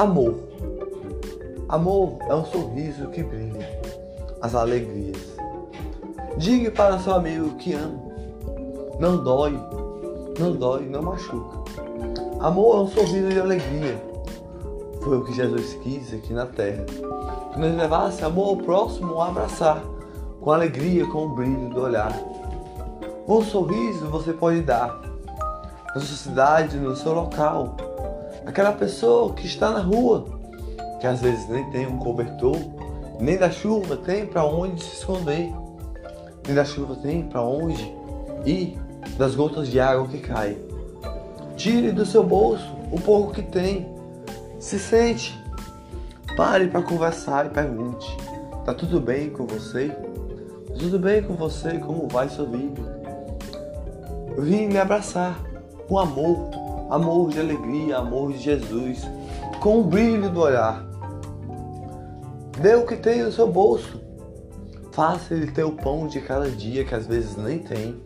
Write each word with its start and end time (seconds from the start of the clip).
Amor. 0.00 0.34
Amor 1.68 2.16
é 2.26 2.34
um 2.34 2.42
sorriso 2.46 3.08
que 3.08 3.22
brilha 3.22 3.68
as 4.40 4.54
alegrias. 4.54 5.36
Diga 6.38 6.70
para 6.70 6.98
seu 6.98 7.12
amigo 7.12 7.54
que 7.56 7.74
ama. 7.74 8.00
Não 8.98 9.22
dói, 9.22 9.60
não 10.38 10.52
dói, 10.56 10.86
não 10.86 11.02
machuca. 11.02 11.58
Amor 12.40 12.76
é 12.76 12.80
um 12.80 12.86
sorriso 12.88 13.28
de 13.28 13.40
alegria. 13.40 14.02
Foi 15.02 15.18
o 15.18 15.24
que 15.26 15.34
Jesus 15.34 15.74
quis 15.82 16.14
aqui 16.14 16.32
na 16.32 16.46
terra. 16.46 16.86
Que 17.52 17.60
nos 17.60 17.76
levasse 17.76 18.24
amor 18.24 18.48
ao 18.48 18.56
próximo 18.56 19.20
a 19.20 19.28
abraçar, 19.28 19.82
com 20.40 20.50
alegria, 20.50 21.06
com 21.08 21.26
o 21.26 21.34
brilho 21.34 21.68
do 21.68 21.82
olhar. 21.82 22.18
Um 23.28 23.42
sorriso 23.42 24.06
você 24.06 24.32
pode 24.32 24.62
dar 24.62 24.98
na 25.94 26.00
sua 26.00 26.16
cidade, 26.16 26.78
no 26.78 26.96
seu 26.96 27.12
local. 27.12 27.76
Aquela 28.46 28.72
pessoa 28.72 29.32
que 29.34 29.46
está 29.46 29.70
na 29.70 29.80
rua, 29.80 30.26
que 31.00 31.06
às 31.06 31.20
vezes 31.20 31.48
nem 31.48 31.70
tem 31.70 31.86
um 31.86 31.98
cobertor, 31.98 32.56
nem 33.20 33.36
da 33.36 33.50
chuva 33.50 33.96
tem 33.96 34.26
para 34.26 34.44
onde 34.44 34.82
se 34.82 34.96
esconder, 34.96 35.52
nem 36.46 36.54
da 36.54 36.64
chuva 36.64 36.96
tem 36.96 37.22
para 37.22 37.42
onde 37.42 37.94
ir 38.44 38.78
das 39.16 39.34
gotas 39.34 39.68
de 39.68 39.78
água 39.78 40.08
que 40.08 40.18
caem. 40.18 40.58
Tire 41.56 41.92
do 41.92 42.06
seu 42.06 42.24
bolso 42.24 42.64
o 42.90 42.98
pouco 42.98 43.32
que 43.32 43.42
tem. 43.42 43.86
Se 44.58 44.78
sente. 44.78 45.38
Pare 46.36 46.68
para 46.68 46.82
conversar 46.82 47.46
e 47.46 47.50
pergunte: 47.50 48.16
Tá 48.64 48.72
tudo 48.72 49.00
bem 49.00 49.30
com 49.30 49.46
você? 49.46 49.88
Tá 49.88 50.74
tudo 50.78 50.98
bem 50.98 51.22
com 51.22 51.34
você? 51.34 51.78
Como 51.78 52.08
vai 52.08 52.28
sua 52.28 52.46
vida? 52.46 53.00
Vim 54.38 54.68
me 54.68 54.78
abraçar 54.78 55.38
com 55.86 55.98
amor, 55.98 56.50
amor 56.90 57.30
de 57.30 57.38
alegria, 57.38 57.98
amor 57.98 58.32
de 58.32 58.38
Jesus, 58.38 59.08
com 59.60 59.80
o 59.80 59.84
brilho 59.84 60.28
do 60.28 60.40
olhar. 60.40 60.84
Dê 62.60 62.74
o 62.74 62.84
que 62.84 62.96
tem 62.96 63.22
no 63.22 63.32
seu 63.32 63.46
bolso. 63.46 64.00
Faça 64.92 65.32
ele 65.32 65.50
ter 65.50 65.62
o 65.62 65.72
pão 65.72 66.08
de 66.08 66.20
cada 66.20 66.50
dia, 66.50 66.84
que 66.84 66.94
às 66.94 67.06
vezes 67.06 67.36
nem 67.36 67.60
tem. 67.60 67.96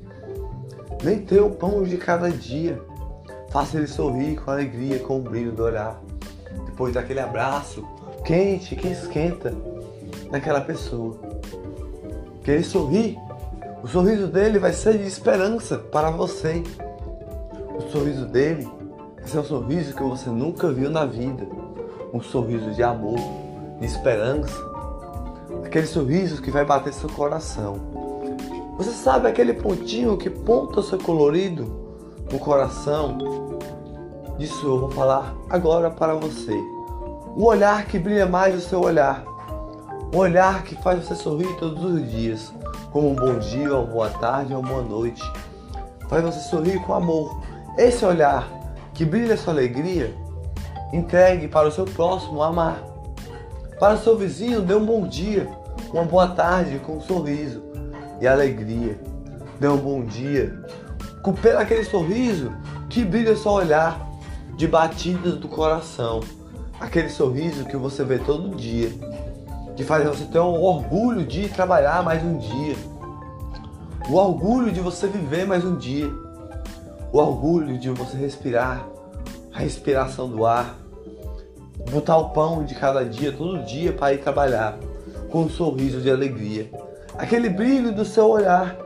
Nem 1.02 1.18
ter 1.18 1.40
o 1.40 1.50
pão 1.50 1.82
de 1.82 1.96
cada 1.96 2.30
dia. 2.30 2.80
Faça 3.50 3.78
ele 3.78 3.86
sorrir 3.86 4.36
com 4.36 4.50
alegria, 4.50 4.98
com 4.98 5.18
o 5.18 5.22
brilho 5.22 5.52
do 5.52 5.64
olhar. 5.64 6.00
Depois 6.66 6.92
daquele 6.94 7.20
abraço 7.20 7.84
quente 8.24 8.74
que 8.74 8.88
esquenta 8.88 9.54
naquela 10.30 10.60
pessoa. 10.60 11.18
Que 12.42 12.50
ele 12.50 12.64
sorri. 12.64 13.18
O 13.82 13.86
sorriso 13.86 14.28
dele 14.28 14.58
vai 14.58 14.72
ser 14.72 14.98
de 14.98 15.06
esperança 15.06 15.78
para 15.78 16.10
você. 16.10 16.62
O 17.76 17.82
sorriso 17.90 18.26
dele 18.26 18.68
vai 19.24 19.28
ser 19.28 19.38
um 19.38 19.44
sorriso 19.44 19.94
que 19.96 20.02
você 20.02 20.28
nunca 20.28 20.70
viu 20.70 20.90
na 20.90 21.06
vida. 21.06 21.48
Um 22.12 22.20
sorriso 22.20 22.72
de 22.72 22.82
amor, 22.82 23.18
de 23.80 23.86
esperança. 23.86 24.54
Aquele 25.64 25.86
sorriso 25.86 26.42
que 26.42 26.50
vai 26.50 26.64
bater 26.64 26.92
seu 26.92 27.08
coração. 27.08 27.76
Você 28.76 28.90
sabe 28.90 29.26
aquele 29.26 29.54
pontinho 29.54 30.18
que 30.18 30.28
ponta 30.28 30.82
seu 30.82 30.98
colorido 30.98 31.82
no 32.30 32.38
coração 32.38 33.18
Disso 34.38 34.66
eu 34.66 34.80
vou 34.80 34.90
falar 34.90 35.32
agora 35.48 35.90
para 35.90 36.14
você. 36.14 36.52
O 37.36 37.44
olhar 37.44 37.86
que 37.86 38.00
brilha 38.00 38.26
mais 38.26 38.56
o 38.56 38.60
seu 38.60 38.80
olhar. 38.80 39.24
O 40.12 40.18
olhar 40.18 40.64
que 40.64 40.74
faz 40.82 41.04
você 41.04 41.14
sorrir 41.14 41.56
todos 41.56 41.84
os 41.84 42.10
dias. 42.10 42.52
Como 42.90 43.10
um 43.10 43.14
bom 43.14 43.38
dia, 43.38 43.72
uma 43.72 43.86
boa 43.86 44.10
tarde, 44.10 44.52
uma 44.52 44.62
boa 44.62 44.82
noite. 44.82 45.22
Faz 46.08 46.24
você 46.24 46.40
sorrir 46.40 46.80
com 46.82 46.94
amor. 46.94 47.40
Esse 47.78 48.04
olhar 48.04 48.48
que 48.94 49.04
brilha 49.04 49.36
sua 49.36 49.52
alegria, 49.52 50.14
entregue 50.92 51.48
para 51.48 51.68
o 51.68 51.72
seu 51.72 51.84
próximo 51.84 52.42
amar. 52.42 52.82
Para 53.78 53.94
o 53.94 53.98
seu 53.98 54.16
vizinho, 54.16 54.62
dê 54.62 54.74
um 54.74 54.86
bom 54.86 55.06
dia, 55.06 55.48
uma 55.92 56.04
boa 56.04 56.28
tarde 56.28 56.78
com 56.78 56.98
um 56.98 57.00
sorriso 57.00 57.62
e 58.20 58.26
alegria. 58.26 58.98
Dê 59.58 59.68
um 59.68 59.76
bom 59.76 60.04
dia. 60.04 60.58
Pelo 61.42 61.58
aquele 61.58 61.84
sorriso 61.84 62.52
que 62.88 63.04
brilha 63.04 63.36
seu 63.36 63.50
olhar 63.50 64.08
de 64.56 64.68
batidas 64.68 65.36
do 65.36 65.48
coração. 65.48 66.20
Aquele 66.78 67.08
sorriso 67.08 67.64
que 67.64 67.76
você 67.76 68.04
vê 68.04 68.18
todo 68.18 68.54
dia, 68.54 68.90
que 69.76 69.82
faz 69.82 70.06
você 70.06 70.24
ter 70.24 70.38
um 70.38 70.62
orgulho 70.62 71.24
de 71.24 71.48
trabalhar 71.48 72.02
mais 72.04 72.22
um 72.22 72.38
dia. 72.38 72.76
O 74.08 74.14
orgulho 74.14 74.70
de 74.70 74.80
você 74.80 75.08
viver 75.08 75.46
mais 75.46 75.64
um 75.64 75.76
dia. 75.76 76.23
O 77.14 77.18
orgulho 77.18 77.78
de 77.78 77.88
você 77.90 78.16
respirar, 78.16 78.88
a 79.52 79.60
respiração 79.60 80.28
do 80.28 80.44
ar. 80.44 80.76
Botar 81.92 82.16
o 82.16 82.30
pão 82.30 82.64
de 82.64 82.74
cada 82.74 83.04
dia, 83.04 83.30
todo 83.30 83.64
dia, 83.64 83.92
para 83.92 84.14
ir 84.14 84.18
trabalhar 84.18 84.76
com 85.30 85.42
um 85.42 85.48
sorriso 85.48 86.00
de 86.00 86.10
alegria. 86.10 86.68
Aquele 87.16 87.48
brilho 87.48 87.92
do 87.92 88.04
seu 88.04 88.28
olhar, 88.28 88.76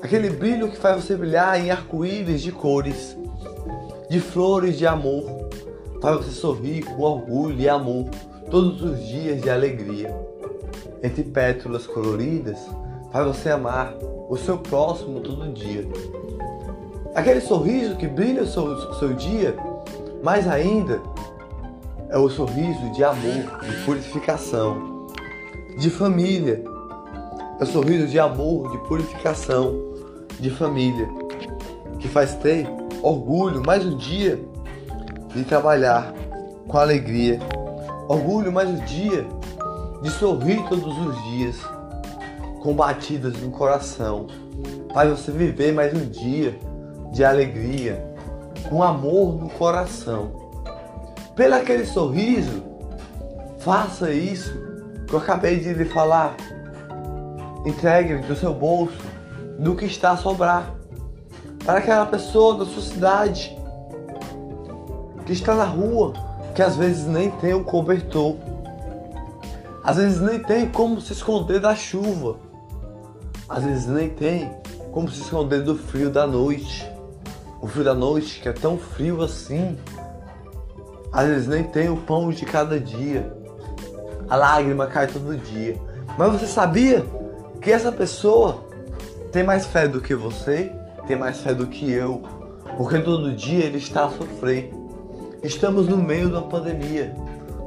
aquele 0.00 0.30
brilho 0.30 0.70
que 0.70 0.76
faz 0.76 1.02
você 1.02 1.16
brilhar 1.16 1.60
em 1.60 1.72
arco-íris 1.72 2.42
de 2.42 2.52
cores 2.52 3.16
de 4.08 4.20
flores 4.20 4.78
de 4.78 4.86
amor, 4.86 5.24
para 6.00 6.18
você 6.18 6.30
sorrir 6.30 6.84
com 6.84 7.02
orgulho 7.02 7.60
e 7.60 7.68
amor 7.68 8.08
todos 8.52 8.80
os 8.82 9.04
dias 9.04 9.42
de 9.42 9.50
alegria. 9.50 10.14
Entre 11.02 11.24
pétalas 11.24 11.88
coloridas, 11.88 12.68
para 13.10 13.24
você 13.24 13.50
amar 13.50 13.96
o 14.28 14.36
seu 14.36 14.58
próximo 14.58 15.18
todo 15.18 15.52
dia. 15.52 15.84
Aquele 17.14 17.40
sorriso 17.40 17.94
que 17.94 18.08
brilha 18.08 18.42
o 18.42 18.46
seu, 18.46 18.92
seu 18.94 19.14
dia, 19.14 19.56
mais 20.20 20.48
ainda, 20.48 21.00
é 22.10 22.18
o 22.18 22.28
sorriso 22.28 22.90
de 22.90 23.04
amor, 23.04 23.60
de 23.62 23.84
purificação, 23.84 25.06
de 25.78 25.90
família. 25.90 26.64
É 27.60 27.62
o 27.62 27.66
sorriso 27.66 28.08
de 28.08 28.18
amor, 28.18 28.68
de 28.72 28.78
purificação, 28.88 29.80
de 30.40 30.50
família, 30.50 31.08
que 32.00 32.08
faz 32.08 32.34
ter 32.34 32.66
orgulho 33.00 33.62
mais 33.64 33.86
um 33.86 33.96
dia 33.96 34.44
de 35.32 35.44
trabalhar 35.44 36.12
com 36.66 36.78
alegria, 36.78 37.38
orgulho 38.08 38.52
mais 38.52 38.68
um 38.68 38.84
dia 38.86 39.24
de 40.02 40.10
sorrir 40.10 40.64
todos 40.68 40.98
os 40.98 41.22
dias 41.30 41.56
com 42.60 42.74
batidas 42.74 43.40
no 43.40 43.52
coração, 43.52 44.26
faz 44.92 45.10
você 45.10 45.30
viver 45.30 45.72
mais 45.72 45.94
um 45.94 46.06
dia 46.06 46.58
de 47.14 47.24
alegria, 47.24 48.04
com 48.68 48.82
amor 48.82 49.40
no 49.40 49.48
coração. 49.48 50.32
Pelo 51.36 51.54
aquele 51.54 51.86
sorriso, 51.86 52.62
faça 53.60 54.10
isso 54.10 54.52
que 55.06 55.14
eu 55.14 55.20
acabei 55.20 55.60
de 55.60 55.72
lhe 55.72 55.84
falar. 55.84 56.34
Entregue 57.64 58.16
do 58.26 58.34
seu 58.34 58.52
bolso 58.52 58.98
do 59.58 59.76
que 59.76 59.84
está 59.84 60.10
a 60.10 60.16
sobrar 60.16 60.74
para 61.64 61.78
aquela 61.78 62.04
pessoa 62.04 62.58
da 62.58 62.66
sua 62.66 62.82
cidade 62.82 63.56
que 65.24 65.32
está 65.32 65.54
na 65.54 65.64
rua, 65.64 66.12
que 66.54 66.62
às 66.62 66.76
vezes 66.76 67.06
nem 67.06 67.30
tem 67.30 67.54
um 67.54 67.62
cobertor, 67.62 68.36
às 69.82 69.96
vezes 69.96 70.20
nem 70.20 70.38
tem 70.40 70.68
como 70.68 71.00
se 71.00 71.12
esconder 71.12 71.60
da 71.60 71.74
chuva, 71.74 72.36
às 73.48 73.64
vezes 73.64 73.86
nem 73.86 74.10
tem 74.10 74.50
como 74.92 75.08
se 75.10 75.22
esconder 75.22 75.62
do 75.62 75.76
frio 75.76 76.10
da 76.10 76.26
noite, 76.26 76.93
o 77.64 77.66
frio 77.66 77.84
da 77.84 77.94
noite 77.94 78.40
que 78.40 78.48
é 78.48 78.52
tão 78.52 78.76
frio 78.76 79.22
assim, 79.22 79.78
às 81.10 81.26
vezes 81.26 81.48
nem 81.48 81.64
tem 81.64 81.88
o 81.88 81.96
pão 81.96 82.28
de 82.30 82.44
cada 82.44 82.78
dia, 82.78 83.32
a 84.28 84.36
lágrima 84.36 84.86
cai 84.86 85.06
todo 85.06 85.36
dia. 85.36 85.76
Mas 86.18 86.32
você 86.32 86.46
sabia 86.46 87.04
que 87.62 87.72
essa 87.72 87.90
pessoa 87.90 88.64
tem 89.32 89.42
mais 89.42 89.64
fé 89.64 89.88
do 89.88 90.00
que 90.00 90.14
você? 90.14 90.70
tem 91.06 91.16
mais 91.16 91.40
fé 91.40 91.54
do 91.54 91.66
que 91.66 91.90
eu, 91.90 92.22
porque 92.76 92.98
todo 92.98 93.32
dia 93.32 93.64
ele 93.64 93.78
está 93.78 94.06
a 94.06 94.10
sofrer. 94.10 94.72
Estamos 95.42 95.86
no 95.86 95.96
meio 95.96 96.28
de 96.28 96.34
uma 96.34 96.48
pandemia 96.48 97.14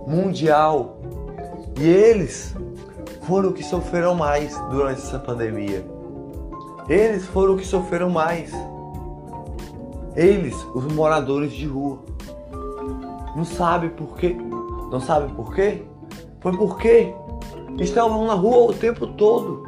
mundial 0.08 1.00
e 1.80 1.88
eles 1.88 2.56
foram 3.24 3.52
que 3.52 3.64
sofreram 3.64 4.16
mais 4.16 4.58
durante 4.72 5.02
essa 5.02 5.20
pandemia. 5.20 5.86
Eles 6.90 7.26
foram 7.26 7.58
que 7.58 7.66
sofreram 7.66 8.10
mais. 8.10 8.52
Eles, 10.18 10.56
os 10.74 10.84
moradores 10.92 11.54
de 11.54 11.68
rua. 11.68 12.00
Não 13.36 13.46
sabe 13.46 13.90
por 13.90 14.18
quê? 14.18 14.36
Não 14.92 15.00
sabe 15.00 15.32
por 15.34 15.54
quê? 15.54 15.84
Foi 16.42 16.58
porque 16.58 17.14
estavam 17.80 18.26
na 18.26 18.34
rua 18.34 18.72
o 18.72 18.74
tempo 18.74 19.06
todo. 19.06 19.64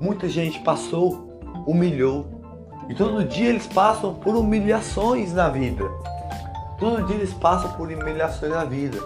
Muita 0.00 0.28
gente 0.28 0.58
passou, 0.58 1.38
humilhou, 1.64 2.26
e 2.88 2.94
todo 2.94 3.24
dia 3.24 3.48
eles 3.48 3.66
passam 3.66 4.14
por 4.14 4.36
humilhações 4.36 5.32
na 5.32 5.48
vida. 5.48 5.88
Todo 6.78 7.04
dia 7.04 7.16
eles 7.16 7.32
passam 7.32 7.72
por 7.72 7.88
humilhações 7.88 8.52
na 8.52 8.64
vida. 8.64 8.98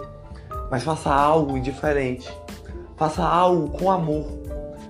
Mas 0.69 0.83
faça 0.83 1.13
algo 1.13 1.59
diferente. 1.59 2.29
Faça 2.97 3.23
algo 3.23 3.69
com 3.69 3.89
amor. 3.89 4.25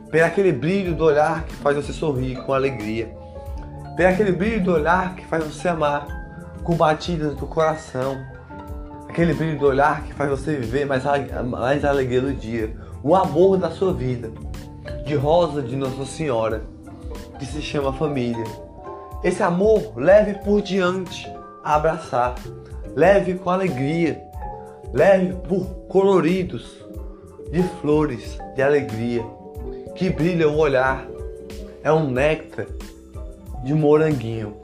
Pela 0.09 0.27
aquele 0.27 0.51
brilho 0.51 0.95
do 0.95 1.03
olhar 1.03 1.43
que 1.43 1.55
faz 1.57 1.75
você 1.75 1.93
sorrir 1.93 2.41
com 2.43 2.53
alegria. 2.53 3.18
Pela 3.99 4.11
aquele 4.11 4.31
brilho 4.31 4.63
do 4.63 4.71
olhar 4.71 5.13
que 5.13 5.25
faz 5.25 5.43
você 5.43 5.67
amar 5.67 6.07
com 6.63 6.73
batidas 6.73 7.35
do 7.35 7.45
coração. 7.45 8.15
Aquele 9.09 9.33
brilho 9.33 9.59
do 9.59 9.65
olhar 9.65 10.03
que 10.03 10.13
faz 10.13 10.29
você 10.29 10.55
viver 10.55 10.85
mais, 10.85 11.03
mais 11.45 11.83
alegria 11.83 12.21
do 12.21 12.33
dia. 12.33 12.73
O 13.03 13.13
amor 13.13 13.57
da 13.57 13.69
sua 13.69 13.93
vida. 13.93 14.31
De 15.05 15.15
rosa 15.15 15.61
de 15.61 15.75
Nossa 15.75 16.05
Senhora, 16.05 16.63
que 17.37 17.45
se 17.45 17.61
chama 17.61 17.91
família. 17.91 18.45
Esse 19.21 19.43
amor 19.43 19.91
leve 19.97 20.35
por 20.45 20.61
diante 20.61 21.29
a 21.61 21.75
abraçar. 21.75 22.35
Leve 22.95 23.33
com 23.33 23.49
alegria. 23.49 24.23
Leve 24.93 25.33
por 25.45 25.65
coloridos 25.89 26.85
de 27.51 27.61
flores 27.81 28.37
de 28.55 28.61
alegria 28.61 29.25
que 29.93 30.09
brilha 30.09 30.47
o 30.47 30.55
olhar. 30.55 31.05
É 31.83 31.91
um 31.91 32.09
néctar 32.09 32.65
de 33.63 33.73
moranguinho 33.73 34.55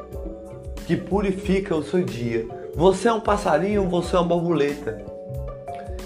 que 0.85 0.95
purifica 0.95 1.75
o 1.75 1.83
seu 1.83 2.03
dia. 2.03 2.47
Você 2.75 3.07
é 3.07 3.13
um 3.13 3.19
passarinho, 3.19 3.89
você 3.89 4.15
é 4.15 4.19
uma 4.19 4.27
borboleta. 4.27 5.03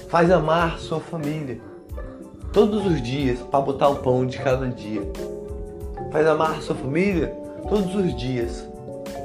Faz 0.07 0.31
amar 0.31 0.79
sua 0.79 0.99
família 0.99 1.59
todos 2.51 2.85
os 2.85 3.01
dias 3.01 3.39
para 3.39 3.61
botar 3.61 3.89
o 3.89 3.97
pão 3.97 4.25
de 4.25 4.37
cada 4.37 4.67
dia. 4.67 5.01
Faz 6.11 6.25
amar 6.25 6.61
sua 6.61 6.75
família 6.75 7.27
todos 7.67 7.93
os 7.93 8.15
dias. 8.15 8.67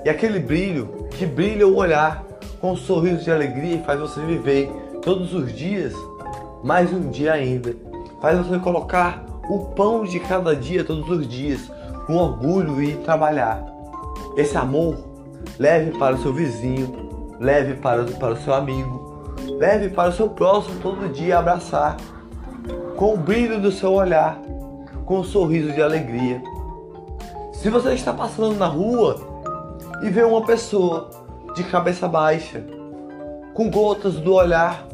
E 0.05 0.11
aquele 0.11 0.39
brilho 0.39 1.09
que 1.11 1.25
brilha 1.25 1.67
o 1.67 1.77
olhar 1.77 2.25
com 2.61 2.73
um 2.73 2.77
sorriso 2.77 3.25
de 3.25 3.31
alegria 3.31 3.77
e 3.77 3.83
faz 3.85 4.01
você 4.01 4.21
viver 4.21 4.69
todos 5.03 5.33
os 5.33 5.53
dias 5.53 5.95
mais 6.63 6.93
um 6.93 7.11
dia 7.11 7.33
ainda. 7.33 7.75
Faz 8.21 8.39
você 8.39 8.59
colocar 8.59 9.25
o 9.49 9.67
pão 9.67 10.05
de 10.05 10.19
cada 10.19 10.57
dia 10.57 10.83
todos 10.83 11.09
os 11.09 11.29
dias 11.29 11.71
com 12.07 12.17
orgulho 12.17 12.83
e 12.83 12.97
trabalhar. 12.97 13.65
Esse 14.37 14.57
amor 14.57 14.97
leve 15.59 15.97
para 15.99 16.15
o 16.15 16.19
seu 16.19 16.33
vizinho, 16.33 17.37
leve 17.39 17.75
para, 17.75 18.05
para 18.05 18.33
o 18.33 18.37
seu 18.37 18.55
amigo, 18.55 19.35
leve 19.59 19.89
para 19.89 20.11
o 20.11 20.13
seu 20.13 20.29
próximo 20.29 20.81
todo 20.81 21.13
dia 21.13 21.39
abraçar, 21.39 21.97
com 22.97 23.15
o 23.15 23.17
brilho 23.17 23.61
do 23.61 23.71
seu 23.71 23.93
olhar, 23.93 24.41
com 25.05 25.21
um 25.21 25.25
sorriso 25.25 25.73
de 25.73 25.83
alegria. 25.83 26.43
Se 27.53 27.71
você 27.71 27.95
está 27.95 28.13
passando 28.13 28.57
na 28.57 28.67
rua 28.67 29.17
e 30.03 30.11
vê 30.11 30.23
uma 30.23 30.45
pessoa 30.45 31.11
de 31.55 31.65
cabeça 31.65 32.09
baixa, 32.09 32.65
com 33.55 33.71
gotas 33.71 34.15
do 34.15 34.35
olhar, 34.35 34.87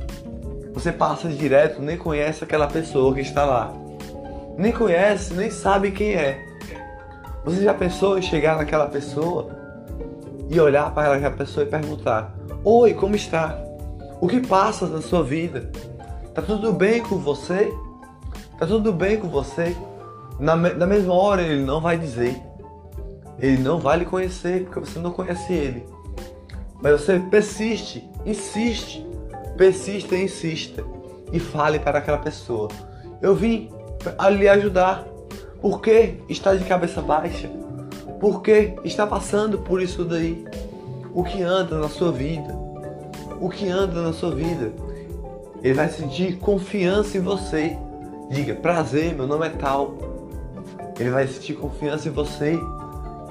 você 0.72 0.92
passa 0.92 1.28
direto, 1.28 1.80
nem 1.80 1.96
conhece 1.96 2.44
aquela 2.44 2.66
pessoa 2.66 3.14
que 3.14 3.20
está 3.20 3.44
lá. 3.44 3.72
Nem 4.56 4.72
conhece, 4.72 5.32
nem 5.34 5.50
sabe 5.50 5.90
quem 5.90 6.14
é. 6.14 6.49
Você 7.44 7.62
já 7.62 7.72
pensou 7.72 8.18
em 8.18 8.22
chegar 8.22 8.56
naquela 8.56 8.86
pessoa 8.86 9.48
e 10.48 10.60
olhar 10.60 10.92
para 10.92 11.14
aquela 11.14 11.34
pessoa 11.34 11.64
e 11.64 11.68
perguntar: 11.68 12.34
Oi, 12.62 12.92
como 12.94 13.16
está? 13.16 13.58
O 14.20 14.28
que 14.28 14.40
passa 14.40 14.86
na 14.86 15.00
sua 15.00 15.22
vida? 15.22 15.70
Tá 16.34 16.42
tudo 16.42 16.72
bem 16.72 17.02
com 17.02 17.16
você? 17.16 17.72
Tá 18.58 18.66
tudo 18.66 18.92
bem 18.92 19.18
com 19.18 19.28
você? 19.28 19.74
Na, 20.38 20.54
na 20.54 20.86
mesma 20.86 21.14
hora 21.14 21.40
ele 21.42 21.64
não 21.64 21.80
vai 21.80 21.96
dizer. 21.96 22.40
Ele 23.38 23.62
não 23.62 23.78
vai 23.78 23.98
lhe 23.98 24.04
conhecer 24.04 24.64
porque 24.64 24.80
você 24.80 24.98
não 24.98 25.12
conhece 25.12 25.52
ele. 25.52 25.86
Mas 26.82 27.00
você 27.00 27.18
persiste, 27.18 28.08
insiste, 28.26 29.06
persista 29.56 30.14
e 30.14 30.24
insista 30.24 30.84
e 31.32 31.40
fale 31.40 31.78
para 31.78 31.98
aquela 31.98 32.18
pessoa: 32.18 32.68
Eu 33.22 33.34
vim 33.34 33.70
lhe 34.30 34.48
ajudar. 34.48 35.09
Por 35.60 35.80
que 35.80 36.14
está 36.28 36.54
de 36.54 36.64
cabeça 36.64 37.02
baixa? 37.02 37.48
Por 38.18 38.42
que 38.42 38.74
está 38.84 39.06
passando 39.06 39.58
por 39.58 39.82
isso 39.82 40.04
daí? 40.04 40.44
O 41.12 41.22
que 41.24 41.42
anda 41.42 41.78
na 41.78 41.88
sua 41.88 42.10
vida? 42.12 42.54
O 43.40 43.48
que 43.48 43.68
anda 43.68 44.02
na 44.02 44.12
sua 44.12 44.34
vida? 44.34 44.72
Ele 45.62 45.74
vai 45.74 45.88
sentir 45.88 46.38
confiança 46.38 47.18
em 47.18 47.20
você. 47.20 47.76
Diga, 48.30 48.54
prazer, 48.54 49.14
meu 49.14 49.26
nome 49.26 49.46
é 49.46 49.50
tal. 49.50 49.94
Ele 50.98 51.10
vai 51.10 51.26
sentir 51.26 51.54
confiança 51.54 52.08
em 52.08 52.12
você 52.12 52.58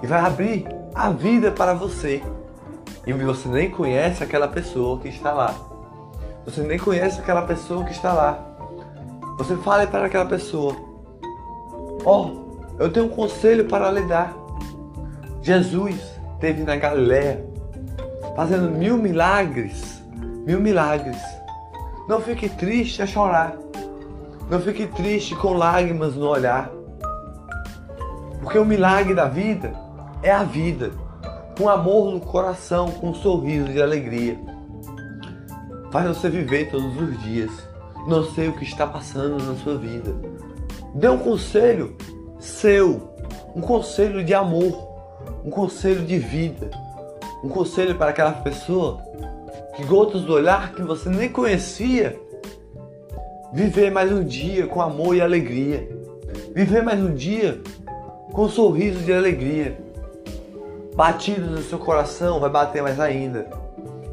e 0.03 0.07
vai 0.07 0.19
abrir 0.19 0.67
a 0.93 1.09
vida 1.09 1.51
para 1.51 1.73
você. 1.73 2.21
E 3.07 3.13
você 3.13 3.47
nem 3.47 3.71
conhece 3.71 4.23
aquela 4.23 4.47
pessoa 4.47 4.99
que 4.99 5.07
está 5.07 5.31
lá. 5.31 5.55
Você 6.45 6.61
nem 6.61 6.77
conhece 6.77 7.19
aquela 7.19 7.43
pessoa 7.43 7.83
que 7.85 7.91
está 7.91 8.13
lá. 8.13 8.39
Você 9.37 9.55
fale 9.57 9.87
para 9.87 10.05
aquela 10.05 10.25
pessoa: 10.25 10.75
Ó, 12.05 12.27
oh, 12.27 12.81
eu 12.81 12.91
tenho 12.91 13.07
um 13.07 13.09
conselho 13.09 13.65
para 13.65 13.91
lhe 13.91 14.01
dar. 14.01 14.35
Jesus 15.41 15.95
esteve 16.33 16.63
na 16.63 16.75
Galiléia 16.75 17.45
fazendo 18.35 18.69
mil 18.69 18.97
milagres. 18.97 20.01
Mil 20.45 20.59
milagres. 20.59 21.21
Não 22.07 22.21
fique 22.21 22.49
triste 22.49 23.01
a 23.01 23.05
chorar. 23.05 23.57
Não 24.49 24.59
fique 24.59 24.87
triste 24.87 25.35
com 25.35 25.53
lágrimas 25.53 26.15
no 26.15 26.27
olhar. 26.27 26.71
Porque 28.41 28.57
o 28.57 28.65
milagre 28.65 29.13
da 29.13 29.25
vida 29.25 29.73
é 30.23 30.31
a 30.31 30.43
vida. 30.43 30.91
Com 31.57 31.69
amor 31.69 32.11
no 32.11 32.19
coração, 32.19 32.89
com 32.89 33.09
um 33.09 33.13
sorriso 33.13 33.67
de 33.67 33.81
alegria. 33.81 34.39
Faz 35.91 36.07
você 36.07 36.29
viver 36.29 36.71
todos 36.71 36.95
os 36.99 37.21
dias 37.21 37.69
não 38.07 38.23
sei 38.23 38.47
o 38.47 38.53
que 38.53 38.63
está 38.63 38.87
passando 38.87 39.43
na 39.43 39.55
sua 39.55 39.77
vida. 39.77 40.15
Dê 40.93 41.07
um 41.07 41.17
conselho 41.17 41.95
seu, 42.39 43.13
um 43.55 43.61
conselho 43.61 44.23
de 44.23 44.33
amor, 44.33 44.87
um 45.43 45.49
conselho 45.49 46.05
de 46.05 46.17
vida, 46.17 46.69
um 47.43 47.49
conselho 47.49 47.95
para 47.95 48.11
aquela 48.11 48.31
pessoa 48.31 49.01
que 49.75 49.83
gotas 49.83 50.21
do 50.21 50.33
olhar 50.33 50.73
que 50.73 50.81
você 50.81 51.09
nem 51.09 51.29
conhecia. 51.29 52.19
Viver 53.53 53.91
mais 53.91 54.11
um 54.11 54.23
dia 54.23 54.67
com 54.67 54.81
amor 54.81 55.15
e 55.15 55.21
alegria. 55.21 55.89
Viver 56.53 56.83
mais 56.83 56.99
um 56.99 57.13
dia 57.13 57.59
com 58.31 58.43
um 58.43 58.49
sorriso 58.49 58.99
de 58.99 59.13
alegria. 59.13 59.77
Batido 60.95 61.49
no 61.49 61.61
seu 61.61 61.79
coração 61.79 62.39
vai 62.39 62.49
bater 62.49 62.83
mais 62.83 62.99
ainda. 62.99 63.49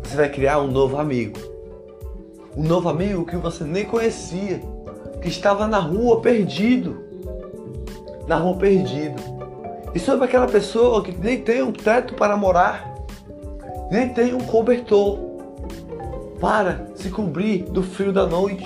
Você 0.03 0.17
vai 0.17 0.29
criar 0.29 0.61
um 0.61 0.69
novo 0.69 0.97
amigo 0.97 1.57
um 2.57 2.63
novo 2.63 2.89
amigo 2.89 3.27
que 3.27 3.37
você 3.37 3.65
nem 3.65 3.85
conhecia, 3.85 4.61
que 5.27 5.31
estava 5.31 5.67
na 5.67 5.81
rua 5.81 6.21
perdido. 6.21 7.03
Na 8.29 8.37
rua 8.37 8.55
perdido. 8.55 9.21
E 9.93 9.99
sobre 9.99 10.25
aquela 10.25 10.47
pessoa 10.47 11.03
que 11.03 11.11
nem 11.11 11.41
tem 11.41 11.63
um 11.63 11.73
teto 11.73 12.15
para 12.15 12.37
morar, 12.37 12.95
nem 13.91 14.09
tem 14.09 14.33
um 14.35 14.41
cobertor 14.41 15.19
para 16.41 16.87
se 16.95 17.11
cobrir 17.11 17.65
do 17.65 17.83
frio 17.83 18.13
da 18.13 18.25
noite, 18.25 18.65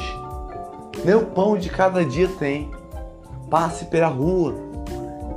nem 1.02 1.14
o 1.14 1.24
pão 1.24 1.56
de 1.56 1.70
cada 1.70 2.04
dia 2.04 2.28
tem. 2.38 2.70
Passe 3.48 3.86
pela 3.86 4.08
rua, 4.08 4.54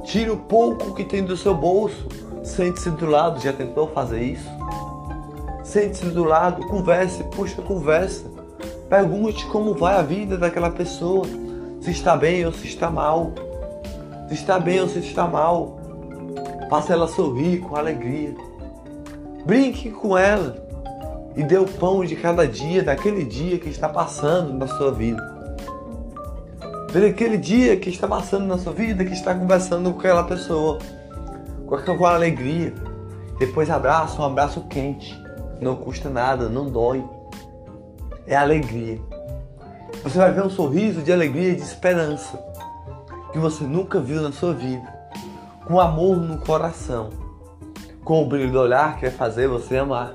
tire 0.03 0.29
o 0.29 0.37
pouco 0.37 0.93
que 0.93 1.05
tem 1.05 1.23
do 1.23 1.37
seu 1.37 1.55
bolso, 1.55 2.05
sente-se 2.43 2.89
do 2.89 3.05
lado, 3.05 3.39
já 3.39 3.53
tentou 3.53 3.87
fazer 3.87 4.21
isso? 4.21 4.49
Sente-se 5.63 6.07
do 6.07 6.25
lado, 6.25 6.67
converse, 6.67 7.23
puxa 7.31 7.61
conversa. 7.61 8.32
Pergunte 8.93 9.47
como 9.47 9.73
vai 9.73 9.95
a 9.95 10.03
vida 10.03 10.37
daquela 10.37 10.69
pessoa, 10.69 11.25
se 11.81 11.89
está 11.89 12.15
bem 12.15 12.45
ou 12.45 12.53
se 12.53 12.67
está 12.67 12.91
mal. 12.91 13.31
Se 14.27 14.35
está 14.35 14.59
bem 14.59 14.81
ou 14.81 14.87
se 14.87 14.99
está 14.99 15.25
mal. 15.25 15.79
Faça 16.69 16.93
ela 16.93 17.07
sorrir 17.07 17.61
com 17.61 17.75
alegria. 17.75 18.35
Brinque 19.47 19.89
com 19.89 20.15
ela 20.15 20.63
e 21.35 21.41
dê 21.41 21.57
o 21.57 21.65
pão 21.65 22.05
de 22.05 22.15
cada 22.15 22.47
dia, 22.47 22.83
daquele 22.83 23.25
dia 23.25 23.57
que 23.57 23.67
está 23.67 23.89
passando 23.89 24.53
na 24.53 24.67
sua 24.67 24.91
vida. 24.91 25.23
Daquele 26.93 27.39
dia 27.39 27.75
que 27.77 27.89
está 27.89 28.07
passando 28.07 28.45
na 28.45 28.59
sua 28.59 28.73
vida, 28.73 29.03
que 29.03 29.13
está 29.13 29.33
conversando 29.33 29.91
com 29.91 29.97
aquela 29.97 30.23
pessoa, 30.23 30.77
com, 31.65 31.97
com 31.97 32.05
alegria. 32.05 32.71
Depois 33.39 33.71
abraça, 33.71 34.21
um 34.21 34.25
abraço 34.25 34.61
quente. 34.69 35.19
Não 35.59 35.75
custa 35.75 36.11
nada, 36.11 36.47
não 36.47 36.69
dói 36.69 37.03
é 38.27 38.35
alegria. 38.35 38.99
Você 40.03 40.17
vai 40.17 40.31
ver 40.31 40.43
um 40.43 40.49
sorriso 40.49 41.01
de 41.01 41.11
alegria 41.11 41.49
e 41.49 41.55
de 41.55 41.61
esperança 41.61 42.37
que 43.31 43.39
você 43.39 43.63
nunca 43.63 43.99
viu 43.99 44.21
na 44.21 44.31
sua 44.31 44.53
vida, 44.53 44.87
com 45.65 45.79
amor 45.79 46.17
no 46.17 46.37
coração, 46.37 47.09
com 48.03 48.21
o 48.21 48.25
brilho 48.27 48.51
do 48.51 48.59
olhar 48.59 48.95
que 48.95 49.07
vai 49.07 49.11
fazer 49.11 49.47
você 49.47 49.77
amar 49.77 50.13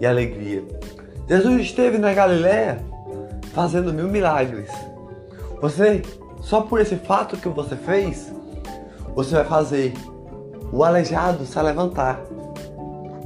e 0.00 0.06
alegria. 0.06 0.64
Jesus 1.28 1.62
esteve 1.62 1.98
na 1.98 2.14
Galiléia 2.14 2.82
fazendo 3.52 3.92
mil 3.92 4.08
milagres. 4.08 4.70
Você, 5.60 6.02
só 6.40 6.62
por 6.62 6.80
esse 6.80 6.96
fato 6.96 7.36
que 7.36 7.48
você 7.48 7.76
fez, 7.76 8.32
você 9.14 9.34
vai 9.34 9.44
fazer 9.44 9.94
o 10.72 10.84
aleijado 10.84 11.44
se 11.44 11.60
levantar, 11.60 12.20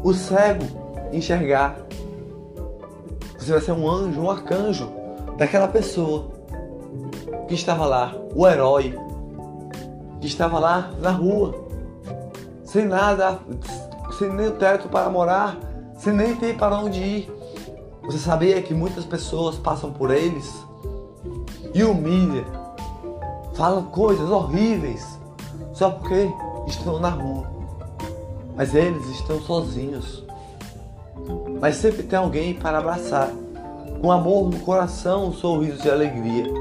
o 0.02 0.12
cego 0.14 0.64
enxergar, 1.12 1.76
você 3.42 3.52
vai 3.52 3.60
ser 3.60 3.72
um 3.72 3.90
anjo, 3.90 4.20
um 4.20 4.30
arcanjo 4.30 4.90
daquela 5.36 5.68
pessoa 5.68 6.30
que 7.48 7.54
estava 7.54 7.86
lá, 7.86 8.14
o 8.34 8.46
herói, 8.46 8.96
que 10.20 10.26
estava 10.26 10.58
lá 10.58 10.90
na 11.00 11.10
rua, 11.10 11.54
sem 12.64 12.84
nada, 12.84 13.40
sem 14.18 14.32
nem 14.32 14.46
o 14.46 14.52
teto 14.52 14.88
para 14.88 15.10
morar, 15.10 15.58
sem 15.96 16.12
nem 16.12 16.36
ter 16.36 16.56
para 16.56 16.78
onde 16.78 17.00
ir. 17.00 17.32
Você 18.04 18.18
sabia 18.18 18.60
que 18.62 18.74
muitas 18.74 19.04
pessoas 19.04 19.56
passam 19.56 19.92
por 19.92 20.10
eles 20.10 20.52
e 21.74 21.82
humilham, 21.82 22.44
falam 23.54 23.84
coisas 23.84 24.28
horríveis 24.30 25.18
só 25.72 25.90
porque 25.90 26.30
estão 26.66 26.98
na 26.98 27.10
rua. 27.10 27.50
Mas 28.56 28.74
eles 28.74 29.04
estão 29.08 29.40
sozinhos. 29.40 30.24
Mas 31.62 31.76
sempre 31.76 32.02
tem 32.02 32.18
alguém 32.18 32.54
para 32.54 32.78
abraçar, 32.78 33.30
com 34.00 34.10
amor 34.10 34.50
no 34.50 34.58
coração, 34.58 35.28
um 35.28 35.32
sorriso 35.32 35.80
de 35.80 35.88
alegria. 35.88 36.52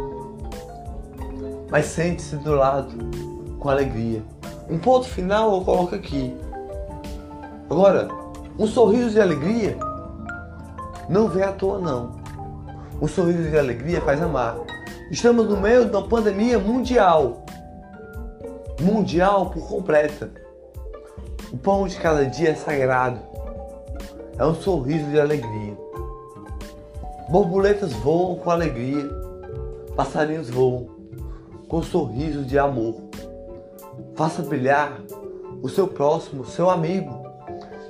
Mas 1.71 1.87
sente-se 1.87 2.35
do 2.35 2.53
lado 2.53 2.95
com 3.57 3.67
alegria. 3.67 4.21
Um 4.69 4.77
ponto 4.77 5.07
final 5.07 5.55
eu 5.55 5.61
coloco 5.61 5.95
aqui. 5.95 6.37
Agora, 7.67 8.09
um 8.59 8.67
sorriso 8.67 9.09
de 9.09 9.19
alegria 9.19 9.75
não 11.09 11.27
vem 11.27 11.45
à 11.45 11.51
toa 11.51 11.79
não. 11.79 12.11
Um 13.01 13.07
sorriso 13.07 13.49
de 13.49 13.57
alegria 13.57 14.01
faz 14.01 14.21
amar. 14.21 14.55
Estamos 15.09 15.49
no 15.49 15.57
meio 15.57 15.85
de 15.85 15.95
uma 15.95 16.07
pandemia 16.07 16.59
mundial. 16.59 17.43
Mundial 18.79 19.49
por 19.49 19.67
completa. 19.67 20.29
O 21.51 21.57
pão 21.57 21.87
de 21.87 21.95
cada 21.95 22.23
dia 22.23 22.49
é 22.49 22.53
sagrado. 22.53 23.30
É 24.41 24.45
um 24.45 24.55
sorriso 24.55 25.05
de 25.05 25.19
alegria. 25.19 25.77
Borboletas 27.29 27.93
voam 27.93 28.37
com 28.37 28.49
alegria. 28.49 29.07
Passarinhos 29.95 30.49
voam 30.49 30.87
com 31.67 31.77
um 31.77 31.83
sorriso 31.83 32.43
de 32.43 32.57
amor. 32.57 32.95
Faça 34.15 34.41
brilhar 34.41 34.99
o 35.61 35.69
seu 35.69 35.87
próximo, 35.87 36.43
seu 36.43 36.71
amigo. 36.71 37.21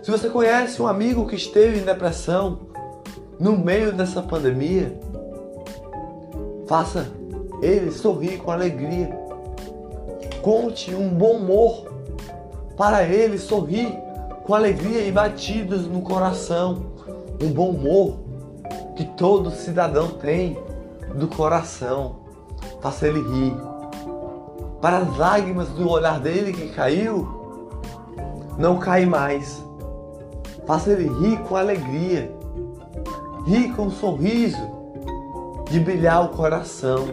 Se 0.03 0.11
você 0.11 0.29
conhece 0.29 0.81
um 0.81 0.87
amigo 0.87 1.25
que 1.25 1.37
esteve 1.37 1.79
em 1.79 1.85
depressão 1.85 2.59
no 3.39 3.57
meio 3.57 3.93
dessa 3.93 4.21
pandemia, 4.21 4.99
faça 6.67 7.07
ele 7.61 7.91
sorrir 7.91 8.39
com 8.39 8.51
alegria. 8.51 9.17
Conte 10.41 10.93
um 10.93 11.07
bom 11.07 11.37
humor 11.37 11.85
para 12.75 13.05
ele 13.05 13.37
sorrir 13.37 13.97
com 14.51 14.55
alegria 14.55 15.07
e 15.07 15.11
batidas 15.13 15.83
no 15.83 16.01
coração. 16.01 16.87
Um 17.41 17.53
bom 17.53 17.69
humor 17.69 18.19
que 18.97 19.05
todo 19.05 19.49
cidadão 19.49 20.09
tem 20.09 20.57
do 21.15 21.25
coração. 21.29 22.17
Faça 22.81 23.07
ele 23.07 23.21
rir. 23.21 23.55
Para 24.81 24.97
as 24.97 25.17
lágrimas 25.17 25.69
do 25.69 25.89
olhar 25.89 26.19
dele 26.19 26.51
que 26.51 26.67
caiu, 26.67 27.29
não 28.57 28.77
cai 28.77 29.05
mais. 29.05 29.63
Faça 30.67 30.91
ele 30.91 31.07
rir 31.07 31.39
com 31.43 31.55
alegria. 31.55 32.29
Rir 33.45 33.73
com 33.73 33.83
um 33.83 33.91
sorriso 33.91 34.69
de 35.69 35.79
brilhar 35.79 36.25
o 36.25 36.27
coração 36.35 37.07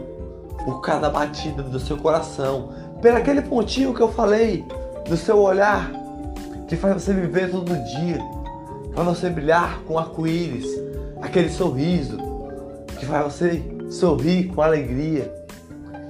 por 0.64 0.80
cada 0.80 1.08
batida 1.08 1.62
do 1.62 1.78
seu 1.78 1.98
coração, 1.98 2.70
por 3.00 3.12
aquele 3.12 3.42
pontinho 3.42 3.94
que 3.94 4.00
eu 4.00 4.10
falei 4.10 4.66
do 5.08 5.16
seu 5.16 5.38
olhar 5.38 6.07
que 6.68 6.76
faz 6.76 7.02
você 7.02 7.14
viver 7.14 7.50
todo 7.50 7.72
dia, 7.84 8.18
faz 8.94 9.08
você 9.08 9.30
brilhar 9.30 9.80
com 9.84 9.98
arco-íris, 9.98 10.66
aquele 11.22 11.48
sorriso 11.48 12.18
que 12.98 13.06
faz 13.06 13.32
você 13.32 13.62
sorrir 13.90 14.48
com 14.48 14.60
alegria 14.60 15.32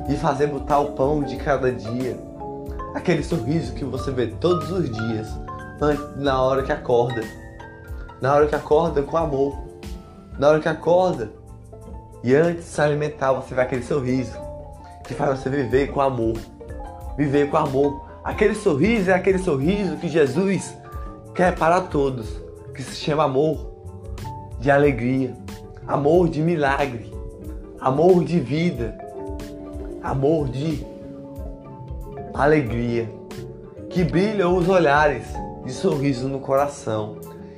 e 0.09 0.17
fazer 0.17 0.49
botar 0.49 0.81
o 0.81 0.93
pão 0.93 1.23
de 1.23 1.37
cada 1.37 1.71
dia, 1.71 2.19
aquele 2.93 3.23
sorriso 3.23 3.73
que 3.73 3.85
você 3.85 4.11
vê 4.11 4.27
todos 4.27 4.71
os 4.73 4.91
dias, 4.91 5.29
na 6.17 6.43
hora 6.43 6.65
que 6.65 6.73
acorda, 6.73 7.23
na 8.21 8.35
hora 8.35 8.49
que 8.49 8.55
acorda 8.57 9.00
com 9.00 9.17
amor, 9.17 9.57
na 10.37 10.49
hora 10.49 10.61
que 10.61 10.69
acorda 10.69 11.31
e 12.25 12.35
antes 12.35 12.65
de 12.65 12.71
se 12.71 12.81
alimentar 12.81 13.33
você 13.33 13.55
vê 13.55 13.61
aquele 13.61 13.85
sorriso 13.85 14.37
que 15.05 15.15
faz 15.15 15.38
você 15.38 15.49
viver 15.49 15.93
com 15.93 16.00
amor, 16.00 16.37
viver 17.17 17.49
com 17.49 17.57
amor 17.57 18.08
Aquele 18.28 18.54
sorriso 18.54 19.11
é 19.11 19.14
aquele 19.14 19.38
sorriso 19.38 19.97
que 19.97 20.06
Jesus 20.06 20.76
quer 21.35 21.56
para 21.56 21.80
todos, 21.80 22.28
que 22.75 22.82
se 22.82 22.94
chama 22.94 23.25
amor 23.25 23.73
de 24.61 24.70
alegria, 24.70 25.35
amor 25.87 26.28
de 26.28 26.42
milagre, 26.42 27.11
amor 27.80 28.23
de 28.23 28.38
vida, 28.38 28.99
amor 30.02 30.47
de 30.50 30.85
alegria, 32.35 33.11
que 33.88 34.04
brilha 34.04 34.47
os 34.47 34.68
olhares 34.68 35.25
de 35.64 35.73
sorriso 35.73 36.28
no 36.28 36.38
coração, 36.38 37.16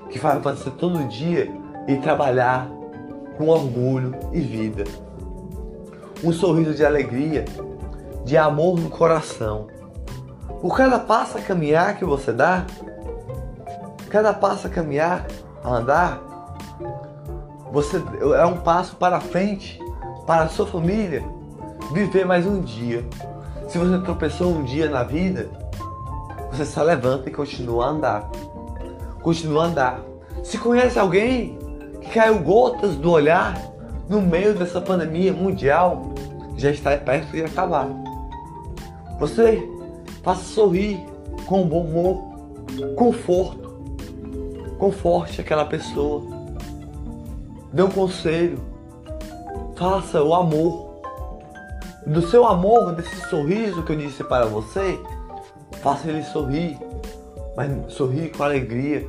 que 0.08 0.20
faz 0.20 0.40
você 0.40 0.70
todo 0.70 1.08
dia 1.08 1.50
e 1.88 1.96
trabalhar 1.96 2.70
com 3.36 3.48
orgulho 3.48 4.14
e 4.32 4.38
vida. 4.38 4.84
Um 6.22 6.32
sorriso 6.32 6.74
de 6.74 6.84
alegria, 6.84 7.44
de 8.24 8.36
amor 8.36 8.78
no 8.78 8.88
coração 8.88 9.79
por 10.60 10.76
cada 10.76 10.98
passo 10.98 11.38
a 11.38 11.40
caminhar 11.40 11.96
que 11.96 12.04
você 12.04 12.32
dá, 12.32 12.66
cada 14.10 14.34
passo 14.34 14.66
a 14.66 14.70
caminhar, 14.70 15.26
a 15.64 15.70
andar, 15.70 16.20
você 17.72 18.02
é 18.36 18.44
um 18.44 18.58
passo 18.58 18.96
para 18.96 19.20
frente, 19.20 19.80
para 20.26 20.42
a 20.42 20.48
sua 20.48 20.66
família, 20.66 21.24
viver 21.92 22.26
mais 22.26 22.46
um 22.46 22.60
dia. 22.60 23.04
Se 23.68 23.78
você 23.78 23.98
tropeçou 24.04 24.52
um 24.52 24.64
dia 24.64 24.90
na 24.90 25.02
vida, 25.02 25.48
você 26.50 26.66
só 26.66 26.82
levanta 26.82 27.30
e 27.30 27.32
continua 27.32 27.86
a 27.86 27.88
andar. 27.90 28.30
Continua 29.22 29.64
a 29.64 29.66
andar. 29.66 30.00
Se 30.42 30.58
conhece 30.58 30.98
alguém 30.98 31.58
que 32.00 32.10
caiu 32.10 32.40
gotas 32.40 32.96
do 32.96 33.10
olhar 33.10 33.56
no 34.08 34.20
meio 34.20 34.54
dessa 34.54 34.80
pandemia 34.80 35.32
mundial, 35.32 36.12
já 36.56 36.70
está 36.70 36.96
perto 36.96 37.30
de 37.30 37.44
acabar. 37.44 37.86
Você 39.20 39.62
Faça 40.22 40.42
sorrir 40.42 41.04
com 41.46 41.66
bom 41.66 41.82
humor, 41.82 42.94
conforto. 42.96 43.70
Conforte 44.78 45.40
aquela 45.40 45.64
pessoa. 45.64 46.22
Dê 47.72 47.82
um 47.82 47.90
conselho. 47.90 48.58
Faça 49.76 50.22
o 50.22 50.34
amor. 50.34 50.90
Do 52.06 52.22
seu 52.22 52.46
amor, 52.46 52.92
desse 52.94 53.28
sorriso 53.28 53.82
que 53.82 53.92
eu 53.92 53.96
disse 53.96 54.24
para 54.24 54.46
você, 54.46 54.98
faça 55.82 56.08
ele 56.08 56.22
sorrir. 56.22 56.78
Mas 57.56 57.92
sorrir 57.92 58.30
com 58.30 58.42
alegria. 58.42 59.06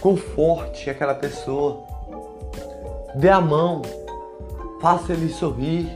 Conforte 0.00 0.90
aquela 0.90 1.14
pessoa. 1.14 1.84
Dê 3.14 3.28
a 3.28 3.40
mão. 3.40 3.82
Faça 4.80 5.12
ele 5.12 5.28
sorrir. 5.30 5.88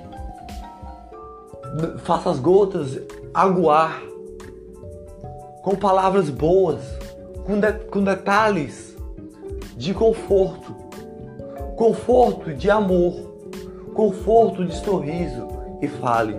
Faça 2.04 2.30
as 2.30 2.38
gotas 2.38 2.99
aguar 3.35 4.12
com 5.62 5.76
palavras 5.76 6.28
boas, 6.28 6.83
com, 7.47 7.59
de, 7.59 7.73
com 7.73 8.02
detalhes 8.02 8.97
de 9.76 9.95
conforto, 9.95 10.75
conforto 11.76 12.52
de 12.52 12.69
amor, 12.69 13.14
conforto 13.95 14.64
de 14.64 14.75
sorriso 14.76 15.47
e 15.81 15.87
fale: 15.87 16.37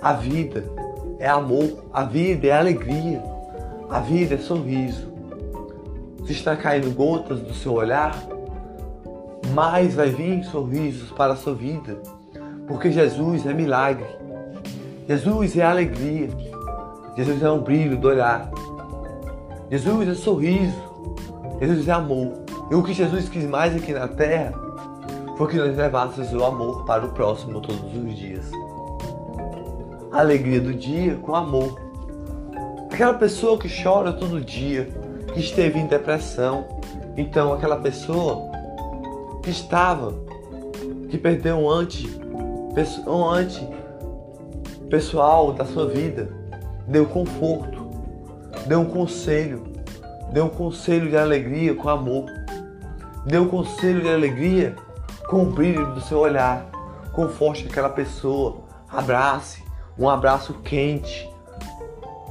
a 0.00 0.14
vida 0.14 0.64
é 1.18 1.28
amor, 1.28 1.84
a 1.92 2.02
vida 2.04 2.46
é 2.46 2.52
alegria, 2.52 3.22
a 3.90 4.00
vida 4.00 4.34
é 4.34 4.38
sorriso. 4.38 5.08
Se 6.24 6.32
está 6.32 6.56
caindo 6.56 6.90
gotas 6.94 7.40
do 7.40 7.54
seu 7.54 7.74
olhar, 7.74 8.26
mais 9.54 9.94
vai 9.94 10.10
vir 10.10 10.44
sorrisos 10.44 11.10
para 11.10 11.34
a 11.34 11.36
sua 11.36 11.54
vida, 11.54 11.98
porque 12.66 12.90
Jesus 12.90 13.46
é 13.46 13.52
milagre, 13.52 14.06
Jesus 15.06 15.56
é 15.56 15.62
alegria. 15.62 16.28
Jesus 17.18 17.42
é 17.42 17.50
um 17.50 17.58
brilho 17.60 17.96
do 17.96 18.06
olhar. 18.06 18.48
Jesus 19.68 20.08
é 20.08 20.14
sorriso. 20.14 20.80
Jesus 21.60 21.88
é 21.88 21.90
amor. 21.90 22.44
E 22.70 22.74
o 22.76 22.82
que 22.84 22.92
Jesus 22.92 23.28
quis 23.28 23.44
mais 23.44 23.74
aqui 23.74 23.92
na 23.92 24.06
terra 24.06 24.52
foi 25.36 25.48
que 25.48 25.56
nós 25.56 25.76
levássemos 25.76 26.32
o 26.32 26.44
amor 26.44 26.84
para 26.84 27.04
o 27.04 27.08
próximo 27.08 27.60
todos 27.60 27.92
os 27.92 28.16
dias. 28.16 28.48
A 30.12 30.20
alegria 30.20 30.60
do 30.60 30.72
dia 30.72 31.16
com 31.16 31.34
amor. 31.34 31.80
Aquela 32.88 33.14
pessoa 33.14 33.58
que 33.58 33.68
chora 33.68 34.12
todo 34.12 34.40
dia, 34.40 34.88
que 35.34 35.40
esteve 35.40 35.76
em 35.76 35.88
depressão. 35.88 36.68
Então, 37.16 37.52
aquela 37.52 37.78
pessoa 37.78 38.48
que 39.42 39.50
estava, 39.50 40.14
que 41.10 41.18
perdeu 41.18 41.56
um 41.56 41.68
anti, 41.68 42.08
um 43.08 43.28
anti 43.28 43.68
pessoal 44.88 45.52
da 45.52 45.64
sua 45.64 45.88
vida, 45.88 46.37
deu 46.88 47.04
conforto, 47.04 47.86
deu 48.66 48.80
um 48.80 48.86
conselho, 48.86 49.62
deu 50.32 50.46
um 50.46 50.48
conselho 50.48 51.10
de 51.10 51.16
alegria 51.16 51.74
com 51.74 51.88
amor, 51.88 52.24
deu 53.26 53.42
um 53.42 53.48
conselho 53.48 54.00
de 54.00 54.08
alegria 54.08 54.74
com 55.28 55.42
o 55.42 55.50
brilho 55.50 55.94
do 55.94 56.00
seu 56.00 56.18
olhar, 56.18 56.66
conforte 57.12 57.66
aquela 57.66 57.90
pessoa, 57.90 58.56
abrace, 58.88 59.62
um 59.98 60.08
abraço 60.08 60.54
quente 60.64 61.30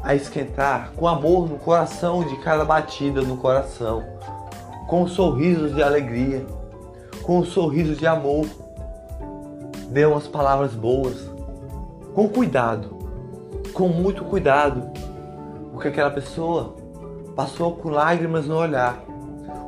a 0.04 0.16
esquentar, 0.16 0.92
com 0.96 1.08
amor 1.08 1.48
no 1.48 1.60
coração 1.60 2.24
de 2.24 2.36
cada 2.38 2.66
batida 2.66 3.22
no 3.22 3.38
coração, 3.38 4.04
com 4.88 5.08
sorrisos 5.08 5.76
de 5.76 5.84
alegria, 5.84 6.44
com 7.22 7.40
um 7.40 7.46
de 8.00 8.08
amor, 8.08 8.48
dê 9.90 10.06
umas 10.06 10.28
palavras 10.28 10.74
boas, 10.74 11.30
com 12.16 12.28
cuidado, 12.28 12.97
com 13.78 13.90
muito 13.90 14.26
cuidado, 14.26 14.90
porque 15.72 15.90
aquela 15.90 16.10
pessoa 16.10 16.76
passou 17.36 17.76
com 17.76 17.90
lágrimas 17.90 18.48
no 18.48 18.58
olhar. 18.58 19.04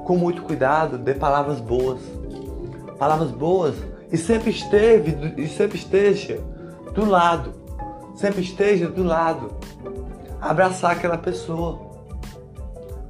Com 0.03 0.17
muito 0.17 0.41
cuidado, 0.41 0.97
dê 0.97 1.13
palavras 1.13 1.61
boas. 1.61 2.01
Palavras 2.97 3.29
boas 3.29 3.75
e 4.11 4.17
sempre 4.17 4.49
esteve 4.49 5.15
e 5.37 5.47
sempre 5.47 5.77
esteja 5.77 6.41
do 6.95 7.05
lado. 7.05 7.53
Sempre 8.15 8.41
esteja 8.41 8.89
do 8.89 9.03
lado. 9.03 9.51
Abraçar 10.41 10.93
aquela 10.93 11.19
pessoa. 11.19 11.77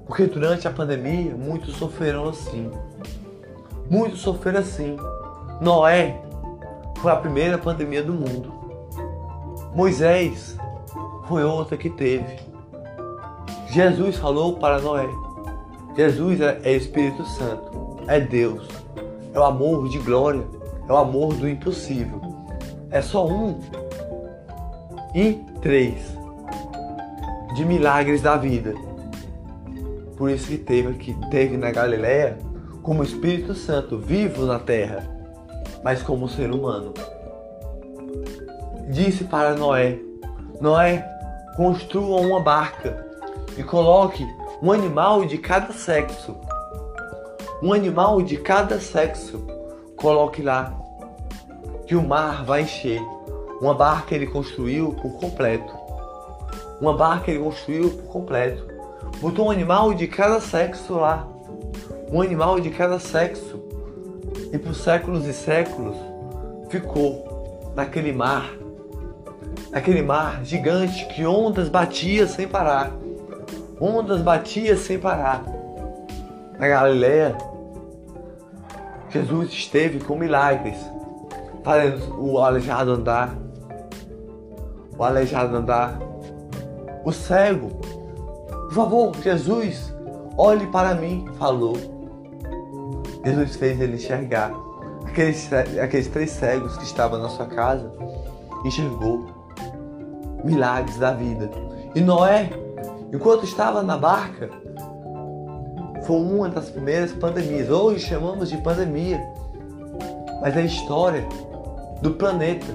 Porque 0.06 0.26
durante 0.26 0.68
a 0.68 0.72
pandemia, 0.72 1.34
muitos 1.34 1.78
sofreram 1.78 2.28
assim. 2.28 2.70
Muitos 3.90 4.20
sofreram 4.20 4.60
assim. 4.60 4.98
Noé 5.62 6.22
foi 6.98 7.10
a 7.10 7.16
primeira 7.16 7.58
pandemia 7.58 8.04
do 8.04 8.12
mundo. 8.12 8.54
Moisés 9.74 10.60
foi 11.30 11.44
outra 11.44 11.78
que 11.78 11.92
teve. 11.92 12.40
Jesus 13.68 14.18
falou 14.18 14.56
para 14.56 14.82
Noé. 14.82 15.08
Jesus 15.96 16.42
é, 16.42 16.60
é 16.64 16.76
Espírito 16.76 17.24
Santo, 17.24 17.98
é 18.08 18.20
Deus, 18.20 18.68
é 19.34 19.40
o 19.40 19.44
amor 19.44 19.88
de 19.90 20.00
glória, 20.00 20.44
é 20.88 20.92
o 20.92 20.98
amor 20.98 21.36
do 21.36 21.48
impossível. 21.48 22.20
É 22.90 23.02
só 23.02 23.28
um 23.28 23.60
e 25.14 25.34
três 25.62 26.18
de 27.56 27.64
milagres 27.64 28.22
da 28.22 28.36
vida. 28.36 28.74
Por 30.18 30.32
isso 30.32 30.48
que 30.48 30.58
teve, 30.58 30.94
que 30.96 31.14
teve 31.30 31.58
na 31.58 31.72
Galileia 31.72 32.38
como 32.82 33.04
Espírito 33.04 33.54
Santo 33.54 34.00
vivo 34.00 34.46
na 34.46 34.58
terra, 34.58 35.08
mas 35.84 36.02
como 36.02 36.28
ser 36.28 36.52
humano. 36.52 36.94
Disse 38.90 39.26
para 39.26 39.54
Noé: 39.54 40.00
Noé, 40.60 41.19
construa 41.60 42.22
uma 42.22 42.40
barca 42.40 43.06
e 43.58 43.62
coloque 43.62 44.26
um 44.62 44.72
animal 44.72 45.26
de 45.26 45.38
cada 45.38 45.74
sexo. 45.74 46.38
Um 47.62 47.74
animal 47.74 48.22
de 48.22 48.38
cada 48.38 48.80
sexo. 48.80 49.46
Coloque 49.98 50.42
lá. 50.42 50.74
Que 51.86 51.98
o 51.98 52.02
mar 52.02 52.46
vai 52.46 52.62
encher. 52.62 53.02
Uma 53.60 53.74
barca 53.74 54.16
ele 54.16 54.26
construiu 54.26 54.94
por 55.02 55.12
completo. 55.20 55.74
Uma 56.80 56.96
barca 56.96 57.30
ele 57.30 57.44
construiu 57.44 57.90
por 57.90 58.06
completo 58.06 58.66
botou 59.20 59.48
um 59.48 59.52
animal 59.52 59.94
de 59.94 60.08
cada 60.08 60.40
sexo 60.40 60.94
lá. 60.94 61.28
Um 62.10 62.22
animal 62.22 62.62
de 62.62 62.70
cada 62.70 63.00
sexo. 63.00 63.62
E 64.54 64.58
por 64.58 64.74
séculos 64.74 65.26
e 65.26 65.34
séculos 65.34 65.98
ficou 66.70 67.74
naquele 67.76 68.14
mar. 68.14 68.59
Naquele 69.72 70.02
mar 70.02 70.44
gigante 70.44 71.06
que 71.08 71.26
ondas 71.26 71.70
batiam 71.70 72.28
sem 72.28 72.48
parar. 72.48 72.92
Ondas 73.80 74.22
batiam 74.22 74.78
sem 74.78 75.00
parar. 75.00 75.44
Na 76.58 76.68
Galileia, 76.68 77.38
Jesus 79.10 79.52
esteve 79.52 80.00
com 80.00 80.16
milagres, 80.16 80.78
fazendo 81.64 82.22
o 82.22 82.40
aleijado 82.40 82.92
andar, 82.92 83.36
o 84.98 85.04
aleijado 85.04 85.56
andar, 85.56 85.98
o 87.06 87.12
cego 87.14 87.80
por 88.70 88.76
favor, 88.76 89.16
Jesus, 89.24 89.92
olhe 90.38 90.68
para 90.68 90.94
mim, 90.94 91.26
falou. 91.40 91.76
Jesus 93.26 93.56
fez 93.56 93.82
ele 93.82 93.96
enxergar. 93.96 94.54
Aqueles, 95.08 95.52
aqueles 95.52 96.08
três 96.08 96.30
cegos 96.30 96.78
que 96.78 96.84
estavam 96.84 97.18
na 97.18 97.30
sua 97.30 97.48
casa, 97.48 97.92
enxergou 98.64 99.26
milagres 100.50 100.98
da 100.98 101.12
vida. 101.12 101.50
E 101.94 102.02
Noé, 102.02 102.50
enquanto 103.14 103.46
estava 103.46 103.84
na 103.84 103.98
barca, 103.98 104.50
foi 106.06 106.18
uma 106.18 106.50
das 106.50 106.70
primeiras 106.70 107.12
pandemias. 107.12 107.70
Hoje 107.70 108.08
chamamos 108.08 108.50
de 108.50 108.58
pandemia, 108.58 109.22
mas 110.42 110.58
é 110.58 110.62
a 110.62 110.66
história 110.66 111.24
do 112.02 112.12
planeta, 112.12 112.74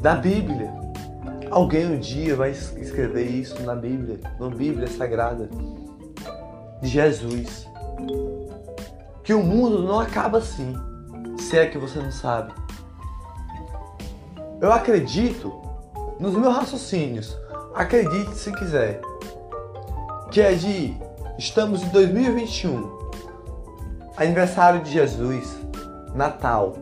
da 0.00 0.14
Bíblia. 0.14 0.72
Alguém 1.50 1.86
um 1.86 1.98
dia 1.98 2.36
vai 2.36 2.50
escrever 2.50 3.26
isso 3.26 3.60
na 3.62 3.74
Bíblia, 3.74 4.20
na 4.38 4.48
Bíblia 4.48 4.86
Sagrada 4.86 5.50
de 6.80 6.88
Jesus. 6.88 7.68
Que 9.22 9.34
o 9.34 9.42
mundo 9.42 9.82
não 9.82 10.00
acaba 10.00 10.38
assim, 10.38 10.74
se 11.38 11.58
é 11.58 11.66
que 11.66 11.78
você 11.78 11.98
não 11.98 12.10
sabe. 12.10 12.52
Eu 14.60 14.72
acredito 14.72 15.71
nos 16.22 16.34
meus 16.34 16.54
raciocínios, 16.54 17.36
acredite 17.74 18.34
se 18.34 18.50
quiser, 18.52 19.02
que 20.30 20.40
é 20.40 20.54
de 20.54 20.96
estamos 21.38 21.82
em 21.82 21.88
2021, 21.88 22.90
aniversário 24.16 24.82
de 24.82 24.92
Jesus, 24.92 25.54
Natal. 26.14 26.74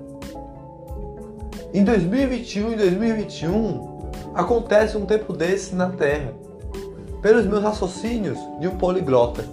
Em 1.75 1.83
2021 1.83 2.73
e 2.73 2.77
2021 2.77 3.91
Acontece 4.35 4.97
um 4.97 5.05
tempo 5.05 5.33
desse 5.33 5.75
na 5.75 5.91
Terra, 5.91 6.33
pelos 7.21 7.45
meus 7.47 7.63
raciocínios 7.65 8.39
de 8.61 8.69
um 8.69 8.77
poliglota. 8.77 9.45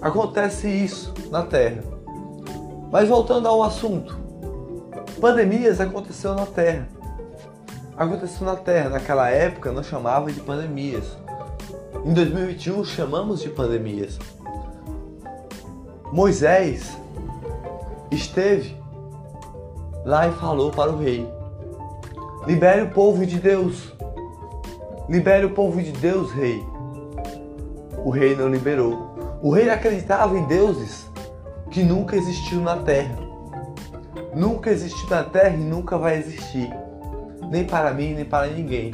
Acontece 0.00 0.68
isso 0.68 1.12
na 1.30 1.42
Terra. 1.42 1.82
Mas 2.92 3.08
voltando 3.08 3.48
ao 3.48 3.62
assunto, 3.62 4.16
pandemias 5.20 5.80
aconteceu 5.80 6.34
na 6.34 6.46
Terra. 6.46 6.86
Aconteceu 8.00 8.46
na 8.46 8.56
Terra, 8.56 8.88
naquela 8.88 9.28
época 9.28 9.70
não 9.72 9.82
chamava 9.82 10.32
de 10.32 10.40
pandemias. 10.40 11.04
Em 12.02 12.14
2021 12.14 12.82
chamamos 12.82 13.42
de 13.42 13.50
pandemias. 13.50 14.18
Moisés 16.10 16.96
esteve 18.10 18.74
lá 20.02 20.26
e 20.28 20.32
falou 20.32 20.70
para 20.70 20.90
o 20.90 20.96
rei 20.96 21.30
Libere 22.46 22.80
o 22.80 22.90
povo 22.90 23.26
de 23.26 23.38
Deus. 23.38 23.92
Libere 25.06 25.44
o 25.44 25.50
povo 25.50 25.82
de 25.82 25.92
Deus, 25.92 26.32
rei. 26.32 26.64
O 28.02 28.08
rei 28.08 28.34
não 28.34 28.48
liberou. 28.48 29.14
O 29.42 29.50
rei 29.50 29.68
acreditava 29.68 30.38
em 30.38 30.46
deuses 30.46 31.06
que 31.70 31.82
nunca 31.82 32.16
existiu 32.16 32.62
na 32.62 32.76
terra. 32.78 33.18
Nunca 34.34 34.70
existiu 34.70 35.10
na 35.10 35.22
terra 35.22 35.54
e 35.54 35.60
nunca 35.60 35.98
vai 35.98 36.16
existir. 36.16 36.70
Nem 37.50 37.64
para 37.64 37.92
mim, 37.92 38.14
nem 38.14 38.24
para 38.24 38.46
ninguém. 38.46 38.92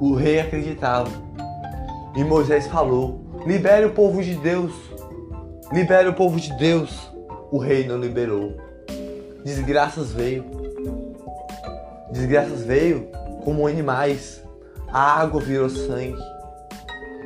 O 0.00 0.14
rei 0.14 0.40
acreditava. 0.40 1.10
E 2.16 2.24
Moisés 2.24 2.66
falou: 2.66 3.20
Libere 3.46 3.86
o 3.86 3.92
povo 3.92 4.22
de 4.22 4.34
Deus. 4.34 4.72
Libere 5.72 6.08
o 6.08 6.14
povo 6.14 6.40
de 6.40 6.52
Deus. 6.56 7.12
O 7.52 7.58
rei 7.58 7.86
não 7.86 7.98
liberou. 7.98 8.56
Desgraças 9.44 10.12
veio 10.12 10.44
Desgraças 12.10 12.62
veio 12.62 13.08
como 13.44 13.66
animais. 13.66 14.42
A 14.88 15.20
água 15.20 15.40
virou 15.40 15.68
sangue. 15.68 16.16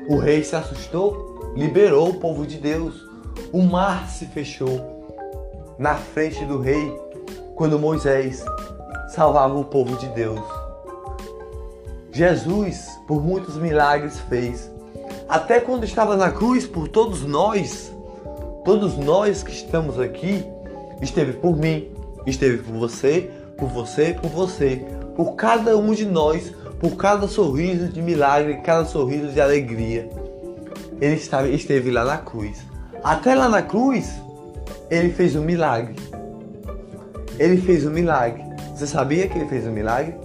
O 0.09 0.17
rei 0.17 0.43
se 0.43 0.57
assustou, 0.57 1.53
liberou 1.55 2.11
o 2.11 2.15
povo 2.15 2.47
de 2.47 2.57
Deus. 2.57 3.07
O 3.53 3.63
mar 3.63 4.09
se 4.09 4.27
fechou 4.27 5.07
na 5.79 5.95
frente 5.95 6.45
do 6.45 6.59
rei 6.59 6.93
quando 7.55 7.79
Moisés 7.79 8.45
salvava 9.11 9.59
o 9.59 9.65
povo 9.65 9.97
de 9.97 10.07
Deus. 10.09 10.41
Jesus, 12.13 12.89
por 13.07 13.23
muitos 13.23 13.57
milagres, 13.57 14.19
fez. 14.29 14.71
Até 15.29 15.61
quando 15.61 15.85
estava 15.85 16.17
na 16.17 16.31
cruz 16.31 16.67
por 16.67 16.89
todos 16.89 17.23
nós, 17.23 17.93
todos 18.65 18.97
nós 18.97 19.43
que 19.43 19.53
estamos 19.53 19.99
aqui, 19.99 20.45
esteve 21.01 21.33
por 21.35 21.57
mim, 21.57 21.91
esteve 22.27 22.59
por 22.59 22.75
você, 22.75 23.31
por 23.57 23.69
você, 23.69 24.17
por 24.21 24.31
você, 24.31 24.85
por 25.15 25.35
cada 25.35 25.77
um 25.77 25.93
de 25.93 26.05
nós, 26.05 26.53
por 26.81 26.97
cada 26.97 27.29
sorriso 27.29 27.89
de 27.89 28.03
milagre, 28.03 28.61
cada 28.63 28.85
sorriso 28.85 29.29
de 29.29 29.41
alegria. 29.41 30.09
Ele 31.01 31.15
estava, 31.15 31.49
esteve 31.49 31.91
lá 31.91 32.05
na 32.05 32.19
cruz. 32.19 32.59
Até 33.03 33.35
lá 33.35 33.49
na 33.49 33.63
cruz, 33.63 34.13
ele 34.91 35.11
fez 35.11 35.37
um 35.37 35.43
milagre. 35.43 35.97
Ele 37.39 37.57
fez 37.61 37.87
um 37.87 37.91
milagre. 37.91 38.50
Você 38.81 38.87
sabia 38.87 39.29
que 39.29 39.37
ele 39.37 39.47
fez 39.47 39.67
um 39.67 39.73
milagre? 39.73 40.17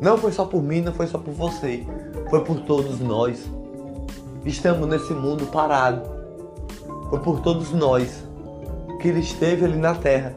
Não 0.00 0.18
foi 0.18 0.32
só 0.32 0.44
por 0.44 0.60
mim, 0.60 0.80
não 0.80 0.92
foi 0.92 1.06
só 1.06 1.16
por 1.16 1.32
você. 1.32 1.86
Foi 2.28 2.42
por 2.42 2.58
todos 2.62 2.98
nós. 2.98 3.48
Estamos 4.44 4.88
nesse 4.88 5.14
mundo 5.14 5.46
parado. 5.46 6.02
Foi 7.08 7.20
por 7.20 7.38
todos 7.38 7.70
nós 7.70 8.24
que 9.00 9.06
ele 9.06 9.20
esteve 9.20 9.64
ali 9.64 9.78
na 9.78 9.94
terra. 9.94 10.34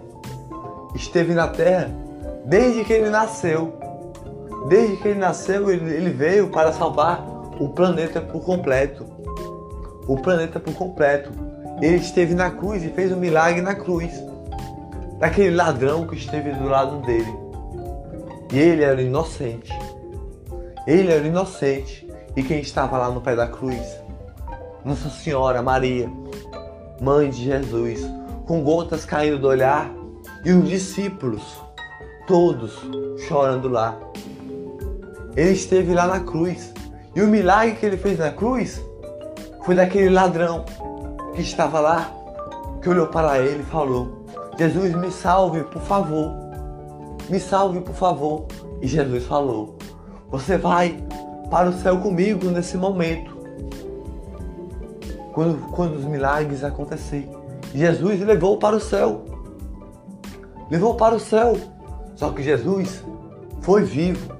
Esteve 0.94 1.34
na 1.34 1.48
terra 1.48 1.90
Desde 2.46 2.84
que 2.84 2.94
ele 2.94 3.10
nasceu, 3.10 3.74
desde 4.68 4.98
que 4.98 5.08
ele 5.08 5.20
nasceu, 5.20 5.72
ele, 5.72 6.12
veio 6.12 6.50
para 6.50 6.72
salvar 6.72 7.26
o 7.60 7.70
planeta 7.70 8.22
por 8.22 8.44
completo. 8.44 9.04
O 10.08 10.16
planeta 10.16 10.60
por 10.60 10.76
completo. 10.76 11.32
Ele 11.82 11.96
esteve 11.96 12.36
na 12.36 12.52
cruz 12.52 12.84
e 12.84 12.90
fez 12.90 13.12
um 13.12 13.18
milagre 13.18 13.64
na 13.64 13.74
cruz. 13.74 14.31
Daquele 15.22 15.56
ladrão 15.56 16.08
que 16.08 16.16
esteve 16.16 16.52
do 16.52 16.68
lado 16.68 16.98
dele. 17.04 17.32
E 18.52 18.58
ele 18.58 18.84
era 18.84 19.00
inocente. 19.00 19.72
Ele 20.88 21.12
era 21.12 21.28
inocente. 21.28 22.10
E 22.36 22.42
quem 22.42 22.60
estava 22.60 22.98
lá 22.98 23.12
no 23.12 23.22
pé 23.22 23.36
da 23.36 23.46
cruz? 23.46 24.00
Nossa 24.84 25.10
Senhora 25.10 25.62
Maria, 25.62 26.10
mãe 27.00 27.30
de 27.30 27.44
Jesus, 27.44 28.04
com 28.48 28.64
gotas 28.64 29.06
caindo 29.06 29.38
do 29.38 29.48
olhar, 29.48 29.92
e 30.44 30.54
os 30.54 30.68
discípulos, 30.68 31.44
todos 32.26 32.82
chorando 33.28 33.70
lá. 33.70 34.00
Ele 35.36 35.52
esteve 35.52 35.94
lá 35.94 36.08
na 36.08 36.22
cruz. 36.22 36.74
E 37.16 37.22
o 37.22 37.28
milagre 37.28 37.76
que 37.76 37.86
ele 37.86 37.98
fez 37.98 38.18
na 38.18 38.32
cruz 38.32 38.84
foi 39.64 39.76
daquele 39.76 40.10
ladrão 40.10 40.66
que 41.36 41.44
estava 41.44 41.80
lá, 41.80 42.12
que 42.82 42.90
olhou 42.90 43.06
para 43.06 43.38
ele 43.38 43.62
e 43.62 43.66
falou: 43.66 44.21
Jesus, 44.62 44.94
me 44.94 45.10
salve, 45.10 45.64
por 45.64 45.82
favor. 45.82 46.32
Me 47.28 47.40
salve, 47.40 47.82
por 47.82 47.96
favor. 47.96 48.46
E 48.80 48.86
Jesus 48.86 49.26
falou: 49.26 49.76
Você 50.30 50.56
vai 50.56 51.04
para 51.50 51.70
o 51.70 51.74
céu 51.74 51.98
comigo 51.98 52.46
nesse 52.52 52.78
momento. 52.78 53.36
Quando, 55.34 55.58
quando 55.72 55.96
os 55.96 56.06
milagres 56.06 56.64
acontecerem. 56.64 57.32
Jesus 57.74 58.20
levou 58.20 58.60
para 58.60 58.76
o 58.76 58.80
céu. 58.80 59.26
Levou 60.70 60.94
para 60.94 61.16
o 61.16 61.20
céu. 61.20 61.58
Só 62.14 62.30
que 62.30 62.44
Jesus 62.44 63.04
foi 63.62 63.82
vivo. 63.82 64.32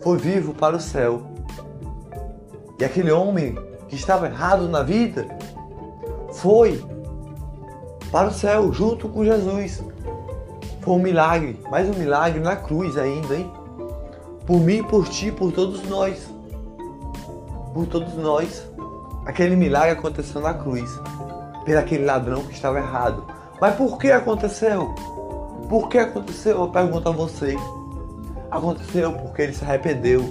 Foi 0.00 0.16
vivo 0.16 0.54
para 0.54 0.76
o 0.76 0.80
céu. 0.80 1.22
E 2.78 2.84
aquele 2.84 3.10
homem 3.10 3.58
que 3.88 3.96
estava 3.96 4.28
errado 4.28 4.68
na 4.68 4.84
vida 4.84 5.26
foi 6.34 6.93
para 8.14 8.28
o 8.28 8.32
céu 8.32 8.72
junto 8.72 9.08
com 9.08 9.24
Jesus. 9.24 9.82
Foi 10.82 10.94
um 10.94 11.00
milagre, 11.00 11.58
mais 11.68 11.88
um 11.88 11.98
milagre 11.98 12.38
na 12.38 12.54
cruz 12.54 12.96
ainda, 12.96 13.34
hein? 13.34 13.50
Por 14.46 14.60
mim, 14.60 14.84
por 14.84 15.08
ti, 15.08 15.32
por 15.32 15.50
todos 15.50 15.82
nós. 15.88 16.30
Por 17.74 17.88
todos 17.88 18.14
nós. 18.14 18.70
Aquele 19.26 19.56
milagre 19.56 19.98
aconteceu 19.98 20.40
na 20.40 20.54
cruz. 20.54 20.88
Por 21.64 21.76
aquele 21.76 22.04
ladrão 22.04 22.44
que 22.44 22.52
estava 22.52 22.78
errado. 22.78 23.24
Mas 23.60 23.74
por 23.74 23.98
que 23.98 24.12
aconteceu? 24.12 24.94
Por 25.68 25.88
que 25.88 25.98
aconteceu? 25.98 26.60
Eu 26.60 26.68
pergunto 26.68 27.08
a 27.08 27.12
você. 27.12 27.56
Aconteceu 28.48 29.12
porque 29.14 29.42
ele 29.42 29.54
se 29.54 29.64
arrependeu 29.64 30.22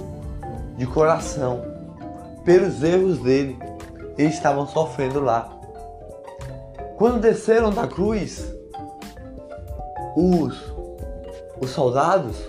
de 0.78 0.86
coração 0.86 1.60
pelos 2.46 2.82
erros 2.82 3.18
dele. 3.18 3.58
Eles 4.16 4.32
estavam 4.32 4.66
sofrendo 4.66 5.20
lá. 5.20 5.53
Quando 7.04 7.20
desceram 7.20 7.70
da 7.70 7.86
cruz, 7.86 8.50
os, 10.16 10.58
os 11.60 11.68
soldados 11.68 12.48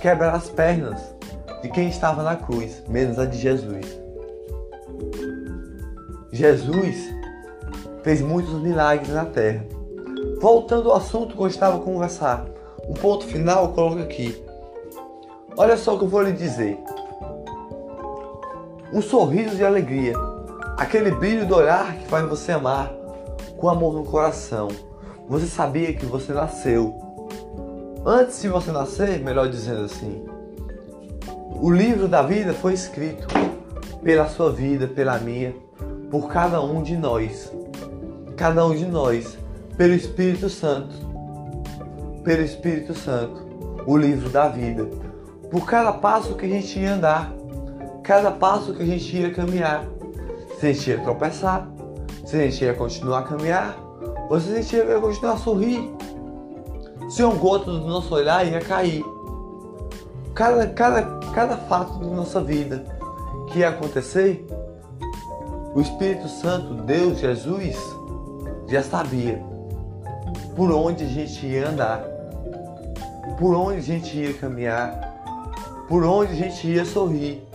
quebraram 0.00 0.34
as 0.34 0.48
pernas 0.50 1.00
de 1.62 1.68
quem 1.68 1.88
estava 1.88 2.24
na 2.24 2.34
cruz, 2.34 2.82
menos 2.88 3.16
a 3.20 3.26
de 3.26 3.38
Jesus. 3.38 3.86
Jesus 6.32 7.14
fez 8.02 8.20
muitos 8.20 8.54
milagres 8.54 9.10
na 9.10 9.24
terra. 9.24 9.64
Voltando 10.40 10.90
ao 10.90 10.96
assunto 10.96 11.36
que 11.36 11.40
eu 11.40 11.46
estava 11.46 11.76
a 11.76 11.80
conversar, 11.80 12.44
um 12.88 12.94
ponto 12.94 13.24
final 13.24 13.66
eu 13.66 13.70
coloco 13.70 14.00
aqui. 14.00 14.44
Olha 15.56 15.76
só 15.76 15.94
o 15.94 15.98
que 15.98 16.04
eu 16.06 16.08
vou 16.08 16.22
lhe 16.22 16.32
dizer. 16.32 16.76
Um 18.92 19.00
sorriso 19.00 19.54
de 19.54 19.64
alegria, 19.64 20.14
aquele 20.76 21.12
brilho 21.12 21.46
do 21.46 21.54
olhar 21.54 21.94
que 21.98 22.08
faz 22.08 22.28
você 22.28 22.50
amar, 22.50 23.00
com 23.62 23.68
amor 23.68 23.94
no 23.94 24.02
coração. 24.02 24.66
Você 25.28 25.46
sabia 25.46 25.92
que 25.92 26.04
você 26.04 26.32
nasceu. 26.32 26.98
Antes 28.04 28.42
de 28.42 28.48
você 28.48 28.72
nascer, 28.72 29.20
melhor 29.20 29.48
dizendo 29.48 29.84
assim, 29.84 30.26
o 31.60 31.70
livro 31.70 32.08
da 32.08 32.22
vida 32.22 32.52
foi 32.52 32.72
escrito 32.72 33.24
pela 34.02 34.28
sua 34.28 34.50
vida, 34.50 34.88
pela 34.88 35.16
minha, 35.18 35.54
por 36.10 36.28
cada 36.28 36.60
um 36.60 36.82
de 36.82 36.96
nós. 36.96 37.52
Cada 38.36 38.66
um 38.66 38.74
de 38.74 38.84
nós, 38.84 39.38
pelo 39.76 39.94
Espírito 39.94 40.50
Santo. 40.50 40.96
Pelo 42.24 42.42
Espírito 42.42 42.94
Santo, 42.94 43.46
o 43.86 43.96
livro 43.96 44.28
da 44.28 44.48
vida. 44.48 44.88
Por 45.52 45.64
cada 45.66 45.92
passo 45.92 46.34
que 46.34 46.46
a 46.46 46.48
gente 46.48 46.80
ia 46.80 46.94
andar, 46.94 47.32
cada 48.02 48.32
passo 48.32 48.74
que 48.74 48.82
a 48.82 48.86
gente 48.86 49.16
ia 49.16 49.32
caminhar. 49.32 49.86
Se 50.58 50.66
a 50.66 50.72
gente 50.72 50.90
ia 50.90 50.98
tropeçar, 50.98 51.71
se 52.32 52.38
a 52.38 52.44
gente 52.48 52.64
ia 52.64 52.72
continuar 52.72 53.18
a 53.18 53.22
caminhar, 53.24 53.76
ou 54.30 54.40
se 54.40 54.50
a 54.50 54.62
gente 54.62 54.74
ia 54.74 54.98
continuar 54.98 55.34
a 55.34 55.36
sorrir. 55.36 55.94
Se 57.10 57.22
um 57.22 57.36
goto 57.36 57.70
do 57.70 57.86
nosso 57.86 58.14
olhar 58.14 58.46
ia 58.46 58.58
cair. 58.58 59.04
Cada, 60.32 60.66
cada, 60.68 61.02
cada 61.34 61.58
fato 61.58 61.98
da 61.98 62.06
nossa 62.06 62.40
vida 62.40 62.86
que 63.48 63.58
ia 63.58 63.68
acontecer, 63.68 64.46
o 65.74 65.80
Espírito 65.82 66.26
Santo, 66.26 66.72
Deus, 66.84 67.18
Jesus, 67.18 67.76
já 68.66 68.82
sabia 68.82 69.38
por 70.56 70.70
onde 70.70 71.04
a 71.04 71.08
gente 71.08 71.46
ia 71.46 71.68
andar, 71.68 72.02
por 73.38 73.54
onde 73.54 73.76
a 73.76 73.82
gente 73.82 74.16
ia 74.16 74.32
caminhar, 74.32 75.84
por 75.86 76.02
onde 76.02 76.32
a 76.32 76.36
gente 76.36 76.66
ia 76.66 76.86
sorrir, 76.86 77.46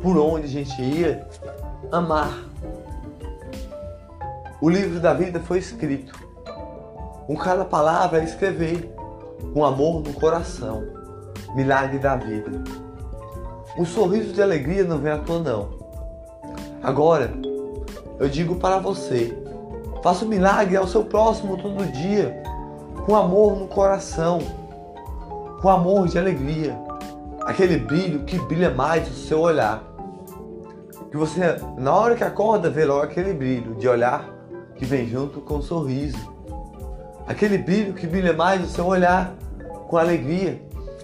por 0.00 0.16
onde 0.16 0.46
a 0.46 0.48
gente 0.48 0.80
ia 0.80 1.28
amar. 1.92 2.55
O 4.58 4.70
livro 4.70 5.00
da 5.00 5.12
vida 5.12 5.38
foi 5.38 5.58
escrito. 5.58 6.18
Com 7.26 7.36
cada 7.36 7.62
palavra 7.62 8.24
escrever, 8.24 8.90
com 9.52 9.62
amor 9.62 10.02
no 10.02 10.14
coração. 10.14 10.82
Milagre 11.54 11.98
da 11.98 12.16
vida. 12.16 12.64
Um 13.78 13.84
sorriso 13.84 14.32
de 14.32 14.40
alegria 14.40 14.82
não 14.82 14.96
vem 14.96 15.12
à 15.12 15.18
toa 15.18 15.40
não. 15.40 15.68
Agora, 16.82 17.34
eu 18.18 18.30
digo 18.30 18.56
para 18.56 18.78
você, 18.78 19.36
faça 20.02 20.24
um 20.24 20.28
milagre 20.28 20.74
ao 20.74 20.86
seu 20.86 21.04
próximo 21.04 21.58
todo 21.58 21.92
dia, 21.92 22.42
com 23.04 23.14
amor 23.14 23.56
no 23.56 23.66
coração, 23.66 24.38
com 25.60 25.68
amor 25.68 26.08
de 26.08 26.18
alegria, 26.18 26.78
aquele 27.42 27.76
brilho 27.76 28.24
que 28.24 28.38
brilha 28.38 28.70
mais 28.70 29.06
no 29.06 29.14
seu 29.14 29.40
olhar. 29.40 29.82
Que 31.10 31.16
você, 31.18 31.60
na 31.76 31.94
hora 31.94 32.14
que 32.14 32.24
acorda, 32.24 32.70
vê 32.70 32.86
logo 32.86 33.02
aquele 33.02 33.34
brilho 33.34 33.74
de 33.74 33.86
olhar 33.86 34.35
que 34.76 34.84
vem 34.84 35.08
junto 35.08 35.40
com 35.40 35.54
o 35.54 35.58
um 35.58 35.62
sorriso. 35.62 36.18
Aquele 37.26 37.58
brilho 37.58 37.92
que 37.92 38.06
brilha 38.06 38.32
mais 38.32 38.60
no 38.60 38.68
seu 38.68 38.86
olhar, 38.86 39.34
com 39.88 39.96
alegria, 39.96 40.60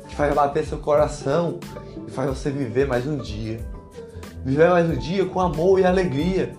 que 0.08 0.14
faz 0.14 0.34
bater 0.34 0.64
seu 0.64 0.78
coração 0.78 1.58
e 2.06 2.10
faz 2.10 2.28
você 2.28 2.50
viver 2.50 2.86
mais 2.86 3.06
um 3.06 3.16
dia. 3.16 3.60
Viver 4.44 4.70
mais 4.70 4.88
um 4.88 4.96
dia 4.96 5.24
com 5.24 5.40
amor 5.40 5.80
e 5.80 5.84
alegria. 5.84 6.52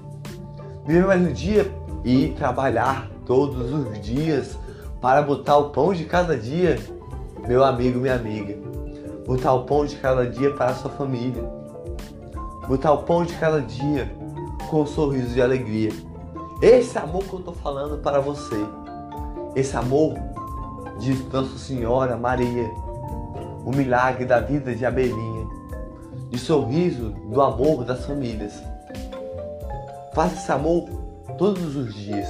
Viver 0.86 1.06
mais 1.06 1.22
um 1.22 1.32
dia 1.32 1.72
e 2.04 2.30
trabalhar 2.30 3.10
todos 3.26 3.72
os 3.72 4.02
dias 4.02 4.58
para 5.02 5.22
botar 5.22 5.58
o 5.58 5.70
pão 5.70 5.94
de 5.94 6.06
cada 6.06 6.38
dia, 6.38 6.80
meu 7.48 7.64
amigo, 7.64 8.00
minha 8.00 8.16
amiga. 8.16 8.58
Botar 9.26 9.54
o 9.54 9.64
pão 9.64 9.86
de 9.86 9.96
cada 9.98 10.26
dia 10.26 10.52
para 10.54 10.72
a 10.72 10.76
sua 10.76 10.92
família. 10.92 11.44
Botar 12.68 12.94
o 12.94 13.04
pão 13.04 13.24
de 13.24 13.34
cada 13.36 13.62
dia 13.62 14.12
com 14.70 14.82
um 14.82 14.86
sorriso 14.86 15.34
de 15.34 15.42
alegria. 15.42 15.92
Esse 16.64 16.98
amor 16.98 17.26
que 17.26 17.34
eu 17.34 17.40
estou 17.40 17.54
falando 17.54 17.98
para 17.98 18.22
você, 18.22 18.56
esse 19.54 19.76
amor 19.76 20.14
de 20.98 21.14
Nossa 21.26 21.58
Senhora 21.58 22.16
Maria, 22.16 22.72
o 23.66 23.72
milagre 23.76 24.24
da 24.24 24.40
vida 24.40 24.74
de 24.74 24.86
Abelinha, 24.86 25.46
de 26.30 26.40
sorriso 26.40 27.10
do 27.30 27.42
amor 27.42 27.84
das 27.84 28.06
famílias. 28.06 28.54
Faça 30.14 30.36
esse 30.36 30.50
amor 30.54 30.88
todos 31.38 31.76
os 31.76 31.94
dias. 31.94 32.30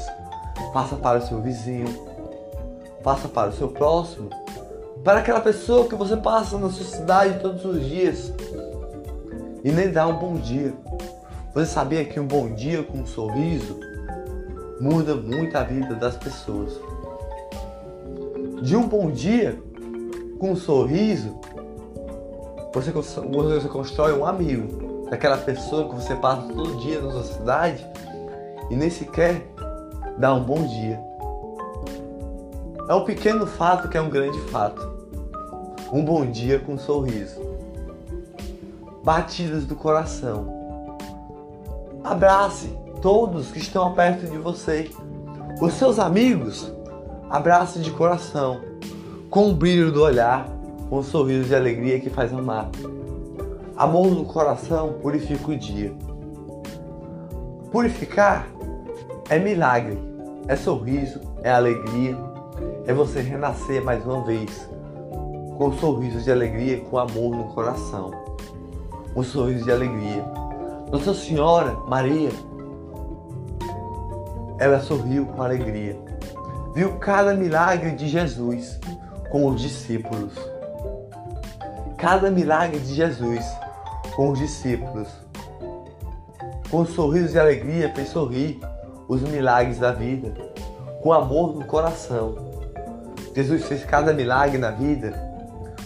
Faça 0.73 0.95
para 0.95 1.19
o 1.19 1.21
seu 1.21 1.39
vizinho, 1.39 1.95
faça 3.03 3.27
para 3.27 3.49
o 3.49 3.53
seu 3.53 3.67
próximo, 3.67 4.31
para 5.03 5.19
aquela 5.19 5.41
pessoa 5.41 5.87
que 5.87 5.93
você 5.93 6.17
passa 6.17 6.57
na 6.57 6.71
sua 6.71 6.87
cidade 6.87 7.39
todos 7.39 7.63
os 7.63 7.85
dias 7.85 8.33
e 9.63 9.71
nem 9.71 9.91
dá 9.91 10.07
um 10.07 10.17
bom 10.17 10.33
dia. 10.37 10.73
Você 11.53 11.67
sabia 11.67 12.03
que 12.03 12.19
um 12.19 12.25
bom 12.25 12.51
dia 12.55 12.81
com 12.81 12.97
um 12.97 13.05
sorriso 13.05 13.92
muda 14.79 15.15
muito 15.15 15.57
a 15.57 15.63
vida 15.63 15.95
das 15.95 16.15
pessoas. 16.17 16.79
De 18.61 18.75
um 18.75 18.87
bom 18.87 19.11
dia, 19.11 19.59
com 20.39 20.51
um 20.51 20.55
sorriso, 20.55 21.39
você, 22.73 22.91
você 22.91 23.67
constrói 23.67 24.13
um 24.13 24.25
amigo 24.25 25.05
daquela 25.09 25.37
pessoa 25.37 25.87
que 25.89 25.95
você 25.95 26.15
passa 26.15 26.47
todo 26.53 26.77
dia 26.77 27.01
na 27.01 27.11
sua 27.11 27.23
cidade 27.23 27.85
e 28.69 28.75
nem 28.75 28.89
sequer 28.89 29.45
dá 30.17 30.33
um 30.33 30.43
bom 30.43 30.65
dia. 30.65 30.99
É 32.89 32.93
um 32.95 33.05
pequeno 33.05 33.45
fato 33.45 33.87
que 33.87 33.97
é 33.97 34.01
um 34.01 34.09
grande 34.09 34.39
fato. 34.49 34.91
Um 35.91 36.03
bom 36.03 36.25
dia 36.25 36.59
com 36.59 36.73
um 36.73 36.77
sorriso. 36.77 37.39
Batidas 39.03 39.65
do 39.65 39.75
coração. 39.75 40.51
Abrace 42.03 42.82
todos 43.03 43.51
que 43.51 43.59
estão 43.59 43.91
perto 43.93 44.25
de 44.25 44.37
você. 44.37 44.89
Os 45.61 45.73
seus 45.73 45.99
amigos, 45.99 46.71
abrace 47.29 47.79
de 47.79 47.91
coração, 47.91 48.61
com 49.29 49.49
o 49.49 49.53
brilho 49.53 49.91
do 49.91 50.01
olhar, 50.01 50.47
com 50.89 50.99
um 50.99 51.03
sorriso 51.03 51.49
de 51.49 51.53
alegria 51.53 51.99
que 51.99 52.09
faz 52.09 52.33
amar. 52.33 52.69
Amor 53.75 54.07
no 54.07 54.23
coração 54.23 54.93
purifica 55.01 55.51
o 55.51 55.57
dia. 55.57 55.93
Purificar 57.73 58.47
é 59.29 59.37
milagre, 59.37 59.99
é 60.47 60.55
sorriso, 60.55 61.19
é 61.43 61.51
alegria, 61.51 62.17
é 62.85 62.93
você 62.93 63.19
renascer 63.19 63.83
mais 63.83 64.05
uma 64.05 64.23
vez, 64.23 64.69
com 65.57 65.67
um 65.67 65.77
sorriso 65.77 66.21
de 66.21 66.31
alegria, 66.31 66.79
com 66.79 66.97
amor 66.97 67.35
no 67.35 67.43
coração. 67.49 68.11
Um 69.13 69.23
sorriso 69.23 69.65
de 69.65 69.71
alegria. 69.73 70.23
Nossa 70.89 71.13
Senhora 71.13 71.75
Maria, 71.87 72.29
ela 74.63 74.79
sorriu 74.79 75.25
com 75.25 75.41
alegria. 75.41 75.99
Viu 76.73 76.93
cada 76.97 77.33
milagre 77.33 77.91
de 77.91 78.07
Jesus 78.07 78.79
com 79.29 79.47
os 79.47 79.59
discípulos. 79.59 80.31
Cada 81.97 82.31
milagre 82.31 82.79
de 82.79 82.93
Jesus 82.93 83.45
com 84.15 84.31
os 84.31 84.39
discípulos. 84.39 85.09
Com 86.71 86.79
um 86.79 86.85
sorriso 86.85 87.33
de 87.33 87.39
alegria 87.39 87.93
fez 87.93 88.07
sorrir 88.07 88.57
os 89.05 89.21
milagres 89.21 89.79
da 89.79 89.91
vida, 89.91 90.33
com 91.01 91.11
amor 91.11 91.53
no 91.53 91.65
coração. 91.65 92.33
Jesus 93.35 93.65
fez 93.65 93.83
cada 93.83 94.13
milagre 94.13 94.57
na 94.57 94.71
vida 94.71 95.11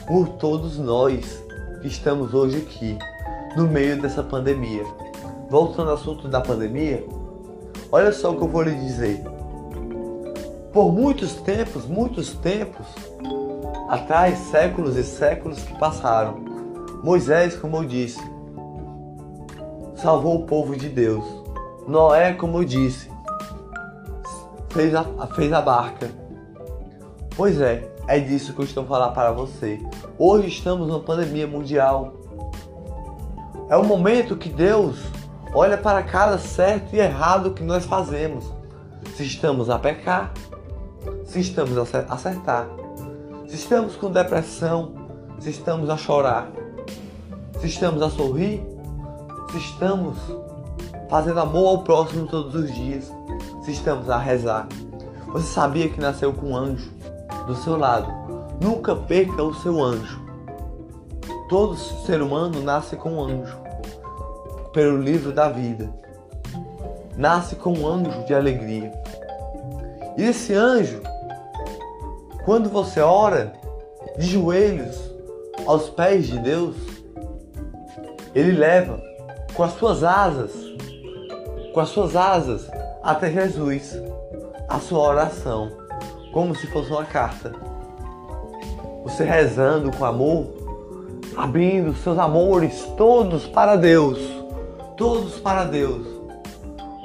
por 0.05 0.29
todos 0.29 0.77
nós 0.77 1.43
que 1.81 1.87
estamos 1.87 2.35
hoje 2.35 2.57
aqui, 2.57 2.95
no 3.55 3.67
meio 3.67 3.99
dessa 3.99 4.21
pandemia. 4.21 4.83
Voltando 5.49 5.89
ao 5.89 5.95
assunto 5.95 6.27
da 6.27 6.41
pandemia, 6.41 7.03
olha 7.91 8.12
só 8.12 8.32
o 8.32 8.38
que 8.38 8.43
eu 8.43 8.47
vou 8.47 8.63
lhe 8.63 8.76
dizer. 8.76 9.23
Por 10.71 10.91
muitos 10.91 11.34
tempos, 11.36 11.86
muitos 11.86 12.34
tempos 12.34 12.86
atrás, 13.89 14.38
séculos 14.52 14.95
e 14.97 15.04
séculos 15.04 15.63
que 15.63 15.78
passaram, 15.78 16.39
Moisés, 17.04 17.56
como 17.56 17.78
eu 17.78 17.86
disse, 17.86 18.21
salvou 19.95 20.41
o 20.41 20.45
povo 20.45 20.76
de 20.76 20.89
Deus. 20.89 21.23
Noé, 21.88 22.34
como 22.34 22.60
eu 22.60 22.65
disse, 22.65 23.10
fez 24.69 24.93
a, 24.93 25.04
fez 25.36 25.54
a 25.54 25.62
barca. 25.62 26.10
Pois 27.36 27.62
é, 27.62 27.89
é 28.08 28.19
disso 28.19 28.54
que 28.54 28.60
eu 28.60 28.65
estou 28.65 28.86
falando 28.86 29.13
para 29.13 29.32
você. 29.32 29.80
Hoje 30.17 30.50
estamos 30.50 30.88
numa 30.88 31.00
pandemia 31.00 31.47
mundial. 31.47 32.13
É 33.69 33.78
o 33.78 33.84
momento 33.84 34.36
que 34.36 34.50
Deus 34.50 35.00
olha 35.57 35.75
para 35.75 36.03
cada 36.03 36.37
certo 36.37 36.95
e 36.95 36.99
errado 36.99 37.49
que 37.51 37.63
nós 37.63 37.83
fazemos. 37.83 38.45
Se 39.15 39.23
estamos 39.23 39.71
a 39.71 39.79
pecar, 39.79 40.31
se 41.25 41.39
estamos 41.39 41.75
a 41.75 42.13
acertar, 42.13 42.67
se 43.47 43.55
estamos 43.55 43.95
com 43.95 44.11
depressão, 44.11 44.93
se 45.39 45.49
estamos 45.49 45.89
a 45.89 45.97
chorar, 45.97 46.51
se 47.59 47.65
estamos 47.65 48.03
a 48.03 48.09
sorrir, 48.11 48.63
se 49.49 49.57
estamos 49.57 50.15
fazendo 51.09 51.39
amor 51.39 51.69
ao 51.69 51.83
próximo 51.83 52.27
todos 52.27 52.53
os 52.53 52.71
dias, 52.75 53.11
se 53.63 53.71
estamos 53.71 54.11
a 54.11 54.17
rezar. 54.19 54.67
Você 55.29 55.47
sabia 55.47 55.89
que 55.89 55.99
nasceu 55.99 56.33
com 56.33 56.51
um 56.51 56.55
anjo 56.55 56.91
do 57.47 57.55
seu 57.55 57.75
lado? 57.77 58.13
Nunca 58.61 58.95
perca 58.95 59.41
o 59.41 59.55
seu 59.55 59.83
anjo. 59.83 60.21
Todo 61.49 61.75
ser 61.75 62.21
humano 62.21 62.61
nasce 62.61 62.95
com 62.95 63.13
um 63.13 63.23
anjo, 63.23 63.66
pelo 64.77 65.01
livro 65.01 65.31
da 65.31 65.49
vida. 65.49 65.89
Nasce 67.17 67.55
com 67.55 67.73
um 67.73 67.87
anjo 67.87 68.23
de 68.25 68.35
alegria. 68.35 68.91
E 70.15 70.21
esse 70.21 70.53
anjo, 70.53 71.01
quando 72.45 72.69
você 72.69 72.99
ora 72.99 73.53
de 74.19 74.27
joelhos 74.27 74.95
aos 75.65 75.89
pés 75.89 76.27
de 76.27 76.37
Deus, 76.37 76.75
ele 78.35 78.51
leva 78.51 79.01
com 79.55 79.63
as 79.63 79.73
suas 79.73 80.03
asas, 80.03 80.51
com 81.73 81.79
as 81.79 81.89
suas 81.89 82.15
asas 82.15 82.69
até 83.01 83.31
Jesus, 83.31 83.99
a 84.69 84.77
sua 84.77 84.99
oração, 84.99 85.71
como 86.31 86.53
se 86.53 86.67
fosse 86.67 86.91
uma 86.91 87.03
carta. 87.05 87.51
Você 89.01 89.23
rezando 89.23 89.89
com 89.97 90.05
amor, 90.05 90.45
abrindo 91.35 91.95
seus 91.95 92.19
amores 92.19 92.83
todos 92.95 93.47
para 93.47 93.75
Deus, 93.75 94.37
todos 94.97 95.39
para 95.39 95.63
Deus. 95.63 96.05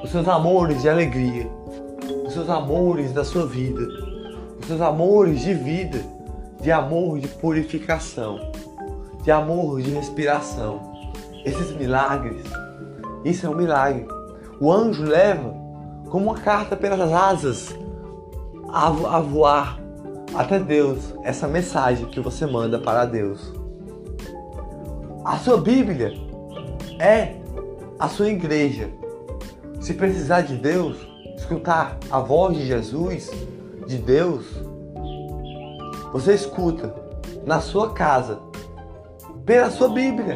Os 0.03 0.09
seus 0.09 0.27
amores 0.27 0.81
de 0.81 0.89
alegria, 0.89 1.49
os 2.25 2.33
seus 2.33 2.49
amores 2.49 3.13
da 3.13 3.23
sua 3.23 3.45
vida, 3.45 3.87
os 4.59 4.65
seus 4.65 4.81
amores 4.81 5.39
de 5.39 5.53
vida, 5.53 6.01
de 6.59 6.71
amor 6.71 7.19
de 7.19 7.27
purificação, 7.27 8.51
de 9.23 9.31
amor 9.31 9.81
de 9.81 9.91
respiração 9.91 10.91
esses 11.45 11.71
milagres. 11.75 12.43
Isso 13.23 13.45
é 13.45 13.49
um 13.49 13.55
milagre. 13.55 14.05
O 14.59 14.71
anjo 14.71 15.03
leva 15.03 15.53
como 16.09 16.25
uma 16.25 16.35
carta 16.35 16.75
pelas 16.75 17.11
asas 17.11 17.75
a, 18.69 18.89
voar 19.19 19.79
até 20.33 20.59
Deus 20.59 21.13
essa 21.23 21.47
mensagem 21.47 22.07
que 22.07 22.19
você 22.19 22.45
manda 22.45 22.79
para 22.79 23.05
Deus. 23.05 23.53
A 25.23 25.37
sua 25.37 25.57
Bíblia 25.57 26.13
é 26.99 27.42
a 28.03 28.09
sua 28.09 28.27
igreja. 28.27 28.89
Se 29.79 29.93
precisar 29.93 30.41
de 30.41 30.57
Deus, 30.57 30.97
escutar 31.37 31.97
a 32.11 32.19
voz 32.19 32.57
de 32.57 32.65
Jesus, 32.65 33.31
de 33.87 33.97
Deus, 33.97 34.45
você 36.11 36.33
escuta 36.33 36.93
na 37.45 37.61
sua 37.61 37.93
casa, 37.93 38.41
pela 39.45 39.71
sua 39.71 39.87
Bíblia. 39.87 40.35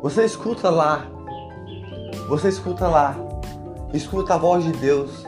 Você 0.00 0.24
escuta 0.24 0.70
lá. 0.70 1.06
Você 2.30 2.48
escuta 2.48 2.88
lá. 2.88 3.14
Escuta 3.92 4.32
a 4.32 4.38
voz 4.38 4.64
de 4.64 4.72
Deus. 4.72 5.26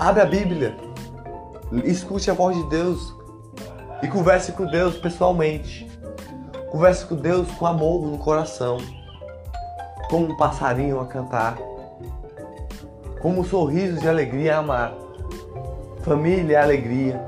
Abre 0.00 0.22
a 0.22 0.26
Bíblia. 0.26 0.76
Escute 1.84 2.28
a 2.28 2.34
voz 2.34 2.56
de 2.56 2.68
Deus. 2.68 3.14
E 4.02 4.08
converse 4.08 4.50
com 4.50 4.66
Deus 4.66 4.96
pessoalmente. 4.96 5.88
Converse 6.72 7.06
com 7.06 7.14
Deus 7.14 7.48
com 7.52 7.66
amor 7.66 8.04
no 8.04 8.18
coração. 8.18 8.78
Como 10.12 10.26
um 10.26 10.36
passarinho 10.36 11.00
a 11.00 11.06
cantar. 11.06 11.56
Como 13.22 13.40
um 13.40 13.44
sorriso 13.44 13.98
de 13.98 14.06
alegria 14.06 14.56
a 14.56 14.58
amar. 14.58 14.94
Família 16.02 16.58
é 16.58 16.62
alegria. 16.62 17.24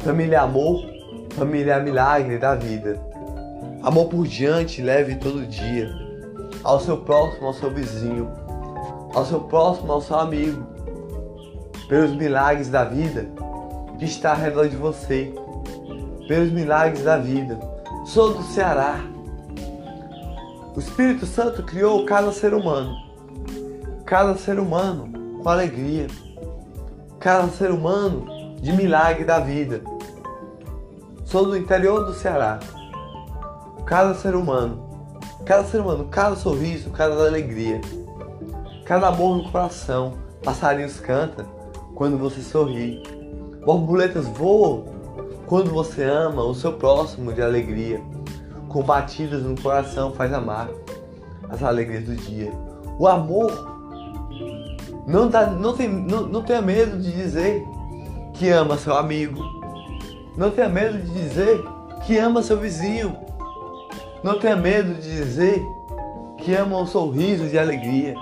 Família 0.00 0.36
é 0.36 0.40
amor. 0.40 0.84
Família 1.30 1.76
é 1.76 1.82
milagre 1.82 2.36
da 2.36 2.54
vida. 2.54 3.00
Amor 3.82 4.10
por 4.10 4.26
diante, 4.26 4.82
leve 4.82 5.14
todo 5.14 5.46
dia. 5.46 5.88
Ao 6.62 6.78
seu 6.78 6.98
próximo, 6.98 7.46
ao 7.46 7.54
seu 7.54 7.70
vizinho. 7.70 8.30
Ao 9.14 9.24
seu 9.24 9.40
próximo, 9.40 9.90
ao 9.90 10.02
seu 10.02 10.18
amigo. 10.18 10.62
Pelos 11.88 12.14
milagres 12.14 12.68
da 12.68 12.84
vida 12.84 13.30
que 13.98 14.04
está 14.04 14.32
ao 14.32 14.36
redor 14.36 14.68
de 14.68 14.76
você. 14.76 15.32
Pelos 16.28 16.52
milagres 16.52 17.02
da 17.02 17.16
vida. 17.16 17.58
Sou 18.04 18.34
do 18.34 18.42
Ceará. 18.42 19.00
O 20.74 20.78
Espírito 20.78 21.26
Santo 21.26 21.62
criou 21.62 22.04
cada 22.04 22.32
ser 22.32 22.54
humano. 22.54 22.94
Cada 24.04 24.36
ser 24.36 24.58
humano 24.58 25.40
com 25.42 25.48
alegria. 25.48 26.06
Cada 27.18 27.48
ser 27.48 27.70
humano 27.70 28.26
de 28.60 28.72
milagre 28.72 29.24
da 29.24 29.40
vida. 29.40 29.82
Sou 31.24 31.46
do 31.46 31.56
interior 31.56 32.04
do 32.04 32.14
Ceará 32.14 32.58
cada 33.90 34.14
ser 34.14 34.36
humano, 34.36 34.88
cada 35.44 35.64
ser 35.64 35.80
humano, 35.80 36.06
cada 36.08 36.36
sorriso, 36.36 36.90
cada 36.90 37.26
alegria, 37.26 37.80
cada 38.84 39.08
amor 39.08 39.38
no 39.38 39.50
coração. 39.50 40.14
Passarinhos 40.44 41.00
cantam 41.00 41.44
quando 41.96 42.16
você 42.16 42.40
sorri. 42.40 43.02
Borboletas 43.66 44.28
voam 44.28 44.84
quando 45.46 45.72
você 45.72 46.04
ama 46.04 46.44
o 46.44 46.54
seu 46.54 46.74
próximo 46.74 47.32
de 47.32 47.42
alegria. 47.42 48.00
Com 48.70 48.82
batidas 48.82 49.42
no 49.42 49.60
coração 49.60 50.12
faz 50.12 50.32
amar 50.32 50.70
as 51.50 51.62
alegrias 51.62 52.04
do 52.04 52.14
dia. 52.14 52.50
O 52.98 53.06
amor 53.06 53.50
não, 55.06 55.28
dá, 55.28 55.46
não, 55.46 55.76
tem, 55.76 55.88
não, 55.88 56.22
não 56.22 56.42
tenha 56.42 56.62
medo 56.62 56.96
de 56.98 57.10
dizer 57.10 57.66
que 58.34 58.48
ama 58.48 58.78
seu 58.78 58.96
amigo. 58.96 59.42
Não 60.36 60.50
tenha 60.50 60.68
medo 60.68 60.98
de 60.98 61.10
dizer 61.10 61.62
que 62.06 62.16
ama 62.16 62.42
seu 62.42 62.58
vizinho. 62.58 63.16
Não 64.22 64.38
tenha 64.38 64.54
medo 64.54 64.94
de 64.94 65.02
dizer 65.02 65.60
que 66.38 66.54
ama 66.54 66.78
o 66.78 66.86
sorriso 66.86 67.48
de 67.48 67.58
alegria. 67.58 68.14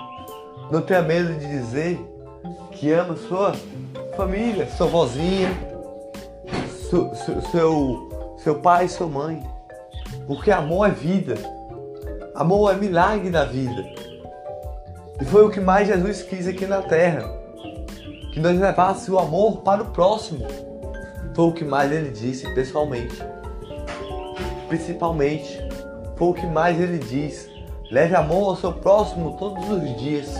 Não 0.71 0.81
tenha 0.81 1.01
medo 1.01 1.33
de 1.33 1.47
dizer 1.47 1.99
que 2.71 2.91
ama 2.91 3.15
sua 3.15 3.53
família, 4.17 4.67
sua 4.71 4.87
vozinha, 4.87 5.49
seu, 6.89 7.13
seu, 7.51 8.35
seu 8.37 8.55
pai 8.55 8.87
sua 8.87 9.07
mãe. 9.07 9.43
Porque 10.29 10.51
amor 10.51 10.87
é 10.87 10.91
vida. 10.91 11.33
Amor 12.35 12.71
é 12.71 12.77
milagre 12.77 13.31
da 13.31 13.45
vida. 13.45 13.83
E 15.19 15.25
foi 15.25 15.43
o 15.43 15.49
que 15.49 15.59
mais 15.59 15.87
Jesus 15.87 16.21
quis 16.21 16.47
aqui 16.47 16.67
na 16.67 16.83
terra. 16.83 17.27
Que 18.31 18.39
nós 18.39 18.59
levássemos 18.59 19.09
o 19.09 19.17
amor 19.17 19.61
para 19.61 19.81
o 19.81 19.87
próximo. 19.87 20.45
Foi 21.33 21.45
o 21.45 21.51
que 21.51 21.65
mais 21.65 21.91
ele 21.91 22.11
disse 22.11 22.47
pessoalmente. 22.53 23.17
Principalmente, 24.67 25.67
foi 26.15 26.27
o 26.27 26.33
que 26.35 26.45
mais 26.45 26.79
ele 26.79 26.99
diz. 26.99 27.49
Leve 27.89 28.13
amor 28.13 28.49
ao 28.49 28.55
seu 28.55 28.73
próximo 28.73 29.35
todos 29.35 29.67
os 29.67 29.97
dias. 29.97 30.31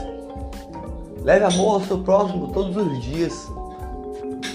Leve 1.23 1.45
amor 1.45 1.73
ao 1.73 1.81
seu 1.81 1.97
próximo 2.03 2.53
todos 2.53 2.77
os 2.77 3.01
dias. 3.01 3.33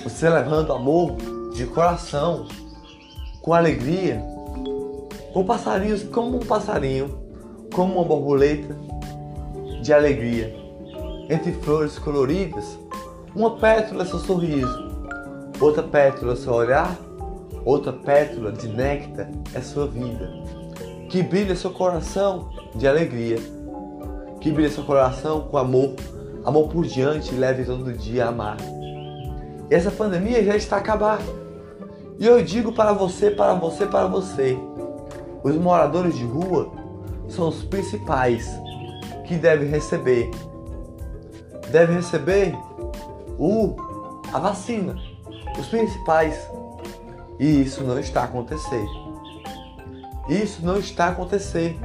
Você 0.05 0.29
levando 0.29 0.73
amor 0.73 1.17
de 1.57 1.67
coração, 1.67 2.47
com 3.43 3.53
alegria, 3.53 4.34
com 5.35 5.45
passarinhos 5.45 6.05
como 6.05 6.37
um 6.37 6.47
passarinho, 6.47 7.19
como 7.75 7.95
uma 7.95 8.05
borboleta 8.05 8.79
de 9.83 9.93
alegria. 9.93 10.55
Entre 11.29 11.51
flores 11.53 11.99
coloridas, 11.99 12.79
uma 13.35 13.57
pétala 13.57 14.05
é 14.05 14.07
seu 14.07 14.21
sorriso, 14.21 14.93
outra 15.61 15.83
pétala 15.83 16.35
é 16.35 16.37
seu 16.37 16.53
olhar, 16.53 16.97
outra 17.65 17.93
pétala 17.93 18.53
de 18.53 18.69
néctar 18.69 19.29
é 19.53 19.61
sua 19.61 19.89
vida. 19.89 20.31
Que 21.09 21.21
brilha 21.21 21.57
seu 21.57 21.71
coração 21.73 22.51
de 22.77 22.87
alegria, 22.87 23.39
que 24.41 24.53
brilha 24.53 24.71
seu 24.71 24.85
coração 24.85 25.49
com 25.51 25.59
amor, 25.59 25.95
amor 26.45 26.69
por 26.69 26.85
diante 26.87 27.35
leve 27.35 27.65
todo 27.65 27.93
dia 27.93 28.27
a 28.27 28.29
amar. 28.29 28.57
E 29.69 29.75
essa 29.75 29.91
pandemia 29.91 30.45
já 30.45 30.55
está 30.55 30.77
a 30.77 30.79
acabar. 30.79 31.19
E 32.21 32.25
eu 32.25 32.41
digo 32.41 32.71
para 32.71 32.93
você, 32.93 33.33
para 33.33 33.55
você, 33.55 33.85
para 33.85 34.07
você, 34.07 34.57
os 35.45 35.57
moradores 35.57 36.17
de 36.17 36.25
rua 36.25 36.73
são 37.29 37.49
os 37.49 37.63
principais 37.63 38.49
que 39.27 39.37
devem 39.37 39.69
receber. 39.69 40.31
Devem 41.71 41.97
receber 41.97 42.57
o, 43.39 43.77
a 44.33 44.39
vacina. 44.39 44.97
Os 45.59 45.67
principais. 45.67 46.49
E 47.39 47.61
isso 47.61 47.85
não 47.85 47.99
está 47.99 48.25
acontecendo. 48.25 49.05
Isso 50.31 50.65
não 50.65 50.79
está 50.79 51.09
acontecendo. 51.09 51.79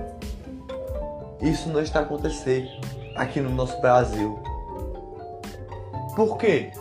Isso 1.41 1.67
não 1.67 1.81
está 1.81 1.99
acontecendo 1.99 2.69
aqui 3.15 3.41
no 3.41 3.49
nosso 3.49 3.79
Brasil. 3.81 4.39
Por 6.15 6.37
quê? 6.37 6.71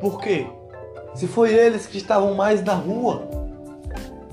Por 0.00 0.18
quê? 0.20 0.46
Se 1.14 1.26
foi 1.26 1.52
eles 1.52 1.86
que 1.86 1.98
estavam 1.98 2.34
mais 2.34 2.62
na 2.64 2.74
rua, 2.74 3.39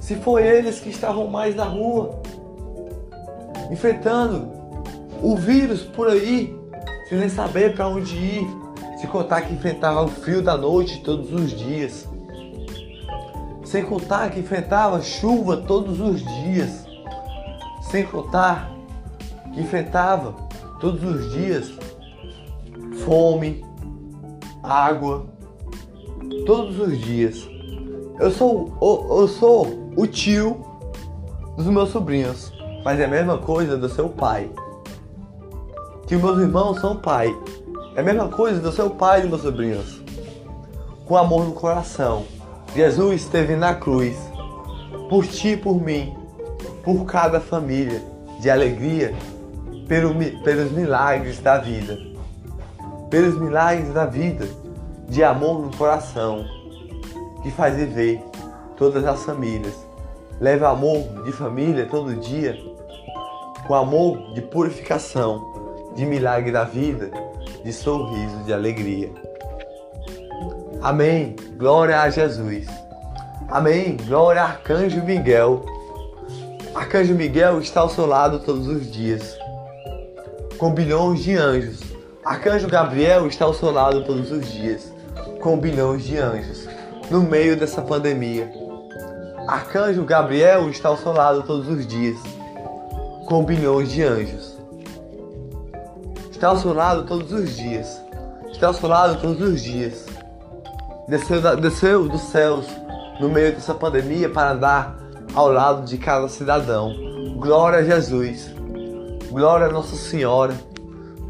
se 0.07 0.15
foi 0.15 0.47
eles 0.47 0.79
que 0.79 0.87
estavam 0.87 1.27
mais 1.27 1.53
na 1.53 1.65
rua, 1.65 2.21
enfrentando 3.69 4.49
o 5.21 5.35
vírus 5.35 5.81
por 5.81 6.07
aí, 6.07 6.57
sem 7.09 7.17
nem 7.17 7.27
saber 7.27 7.75
para 7.75 7.89
onde 7.89 8.15
ir, 8.15 8.47
se 9.01 9.05
contar 9.05 9.41
que 9.41 9.53
enfrentava 9.53 10.05
o 10.05 10.07
frio 10.07 10.41
da 10.41 10.55
noite 10.55 11.03
todos 11.03 11.33
os 11.33 11.51
dias, 11.51 12.07
sem 13.65 13.83
contar 13.83 14.31
que 14.31 14.39
enfrentava 14.39 15.01
chuva 15.01 15.57
todos 15.57 15.99
os 15.99 16.23
dias, 16.23 16.85
sem 17.91 18.05
contar 18.05 18.71
que 19.53 19.59
enfrentava 19.59 20.31
todos 20.79 21.03
os 21.03 21.33
dias 21.33 21.69
fome, 23.03 23.61
água, 24.63 25.27
todos 26.45 26.79
os 26.79 26.97
dias. 26.97 27.56
Eu 28.19 28.31
sou, 28.31 28.73
eu, 28.81 29.17
eu 29.19 29.27
sou 29.27 29.91
o 29.95 30.07
tio 30.07 30.57
dos 31.55 31.67
meus 31.67 31.89
sobrinhos, 31.89 32.51
mas 32.83 32.99
é 32.99 33.05
a 33.05 33.07
mesma 33.07 33.37
coisa 33.37 33.77
do 33.77 33.87
seu 33.87 34.09
pai. 34.09 34.49
Que 36.07 36.15
meus 36.15 36.39
irmãos 36.39 36.79
são 36.79 36.95
pai. 36.95 37.35
É 37.95 37.99
a 37.99 38.03
mesma 38.03 38.27
coisa 38.27 38.59
do 38.59 38.71
seu 38.71 38.89
pai 38.89 39.19
e 39.19 39.21
dos 39.21 39.29
meus 39.29 39.41
sobrinhos. 39.43 40.01
Com 41.05 41.15
amor 41.15 41.45
no 41.45 41.51
coração. 41.51 42.23
Jesus 42.75 43.21
esteve 43.21 43.55
na 43.55 43.75
cruz 43.75 44.17
por 45.09 45.25
ti 45.25 45.49
e 45.49 45.57
por 45.57 45.79
mim, 45.79 46.15
por 46.83 47.05
cada 47.05 47.39
família, 47.39 48.01
de 48.39 48.49
alegria, 48.49 49.15
pelo, 49.87 50.13
pelos 50.43 50.71
milagres 50.71 51.39
da 51.39 51.59
vida. 51.59 51.97
Pelos 53.11 53.39
milagres 53.39 53.93
da 53.93 54.05
vida 54.05 54.47
de 55.07 55.23
amor 55.23 55.61
no 55.61 55.75
coração, 55.77 56.45
que 57.41 57.51
faz 57.51 57.75
viver 57.75 58.23
todas 58.75 59.05
as 59.05 59.23
famílias. 59.23 59.73
Leve 60.39 60.63
amor 60.65 61.23
de 61.23 61.31
família 61.31 61.87
todo 61.89 62.15
dia, 62.15 62.55
com 63.65 63.73
amor 63.73 64.33
de 64.33 64.41
purificação, 64.41 65.91
de 65.95 66.05
milagre 66.05 66.51
da 66.51 66.63
vida, 66.63 67.09
de 67.63 67.73
sorriso, 67.73 68.37
de 68.45 68.53
alegria. 68.53 69.09
Amém. 70.81 71.35
Glória 71.57 72.01
a 72.01 72.09
Jesus. 72.09 72.67
Amém. 73.49 73.97
Glória 74.05 74.43
a 74.43 74.45
Arcanjo 74.45 75.03
Miguel. 75.03 75.65
Arcanjo 76.75 77.15
Miguel 77.15 77.59
está 77.59 77.81
ao 77.81 77.89
seu 77.89 78.05
lado 78.05 78.39
todos 78.39 78.67
os 78.67 78.91
dias, 78.91 79.35
com 80.59 80.71
bilhões 80.71 81.23
de 81.23 81.35
anjos. 81.35 81.79
Arcanjo 82.23 82.67
Gabriel 82.67 83.25
está 83.25 83.45
ao 83.45 83.53
seu 83.55 83.71
lado 83.71 84.03
todos 84.05 84.31
os 84.31 84.51
dias, 84.51 84.93
com 85.41 85.57
bilhões 85.57 86.03
de 86.03 86.17
anjos 86.17 86.76
no 87.09 87.21
meio 87.21 87.57
dessa 87.57 87.81
pandemia. 87.81 88.51
Arcanjo 89.47 90.03
Gabriel 90.03 90.69
está 90.69 90.89
ao 90.89 90.97
seu 90.97 91.13
lado 91.13 91.43
todos 91.43 91.67
os 91.69 91.87
dias, 91.87 92.17
com 93.25 93.43
bilhões 93.43 93.91
de 93.91 94.03
anjos. 94.03 94.57
Está 96.29 96.49
ao 96.49 96.57
seu 96.57 96.73
lado 96.73 97.05
todos 97.05 97.31
os 97.31 97.55
dias. 97.55 98.01
Está 98.51 98.67
ao 98.67 98.73
seu 98.73 98.89
lado 98.89 99.21
todos 99.21 99.41
os 99.41 99.63
dias. 99.63 100.05
Desceu, 101.07 101.57
desceu 101.57 102.09
dos 102.09 102.21
céus 102.21 102.65
no 103.19 103.29
meio 103.29 103.53
dessa 103.53 103.73
pandemia 103.73 104.29
para 104.29 104.51
andar 104.51 104.97
ao 105.33 105.51
lado 105.51 105.85
de 105.85 105.97
cada 105.97 106.27
cidadão. 106.27 106.93
Glória 107.37 107.79
a 107.79 107.83
Jesus. 107.83 108.53
Glória 109.29 109.67
a 109.67 109.71
Nossa 109.71 109.95
Senhora. 109.95 110.53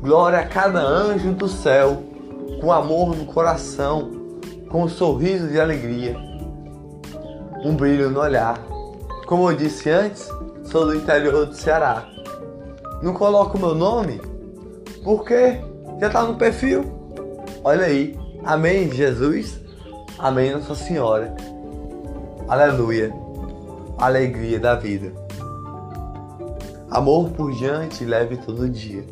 Glória 0.01 0.39
a 0.39 0.47
cada 0.47 0.79
anjo 0.79 1.33
do 1.33 1.47
céu 1.47 2.03
com 2.59 2.71
amor 2.71 3.15
no 3.15 3.25
coração, 3.25 4.16
com 4.69 4.83
um 4.83 4.89
sorriso 4.89 5.47
de 5.47 5.59
alegria, 5.59 6.15
um 7.63 7.75
brilho 7.75 8.09
no 8.09 8.19
olhar. 8.19 8.59
Como 9.25 9.49
eu 9.49 9.55
disse 9.55 9.89
antes, 9.89 10.29
sou 10.63 10.85
do 10.85 10.95
interior 10.95 11.45
do 11.45 11.53
Ceará. 11.53 12.07
Não 13.01 13.13
coloco 13.13 13.57
meu 13.57 13.75
nome 13.75 14.21
porque 15.03 15.59
já 15.99 16.07
está 16.07 16.23
no 16.23 16.35
perfil. 16.35 16.83
Olha 17.63 17.85
aí. 17.85 18.17
Amém, 18.43 18.89
Jesus. 18.91 19.59
Amém, 20.17 20.51
Nossa 20.51 20.73
Senhora. 20.75 21.35
Aleluia. 22.47 23.13
Alegria 23.97 24.59
da 24.59 24.75
vida. 24.75 25.11
Amor 26.89 27.29
por 27.31 27.51
diante 27.51 28.05
leve 28.05 28.37
todo 28.37 28.69
dia. 28.69 29.03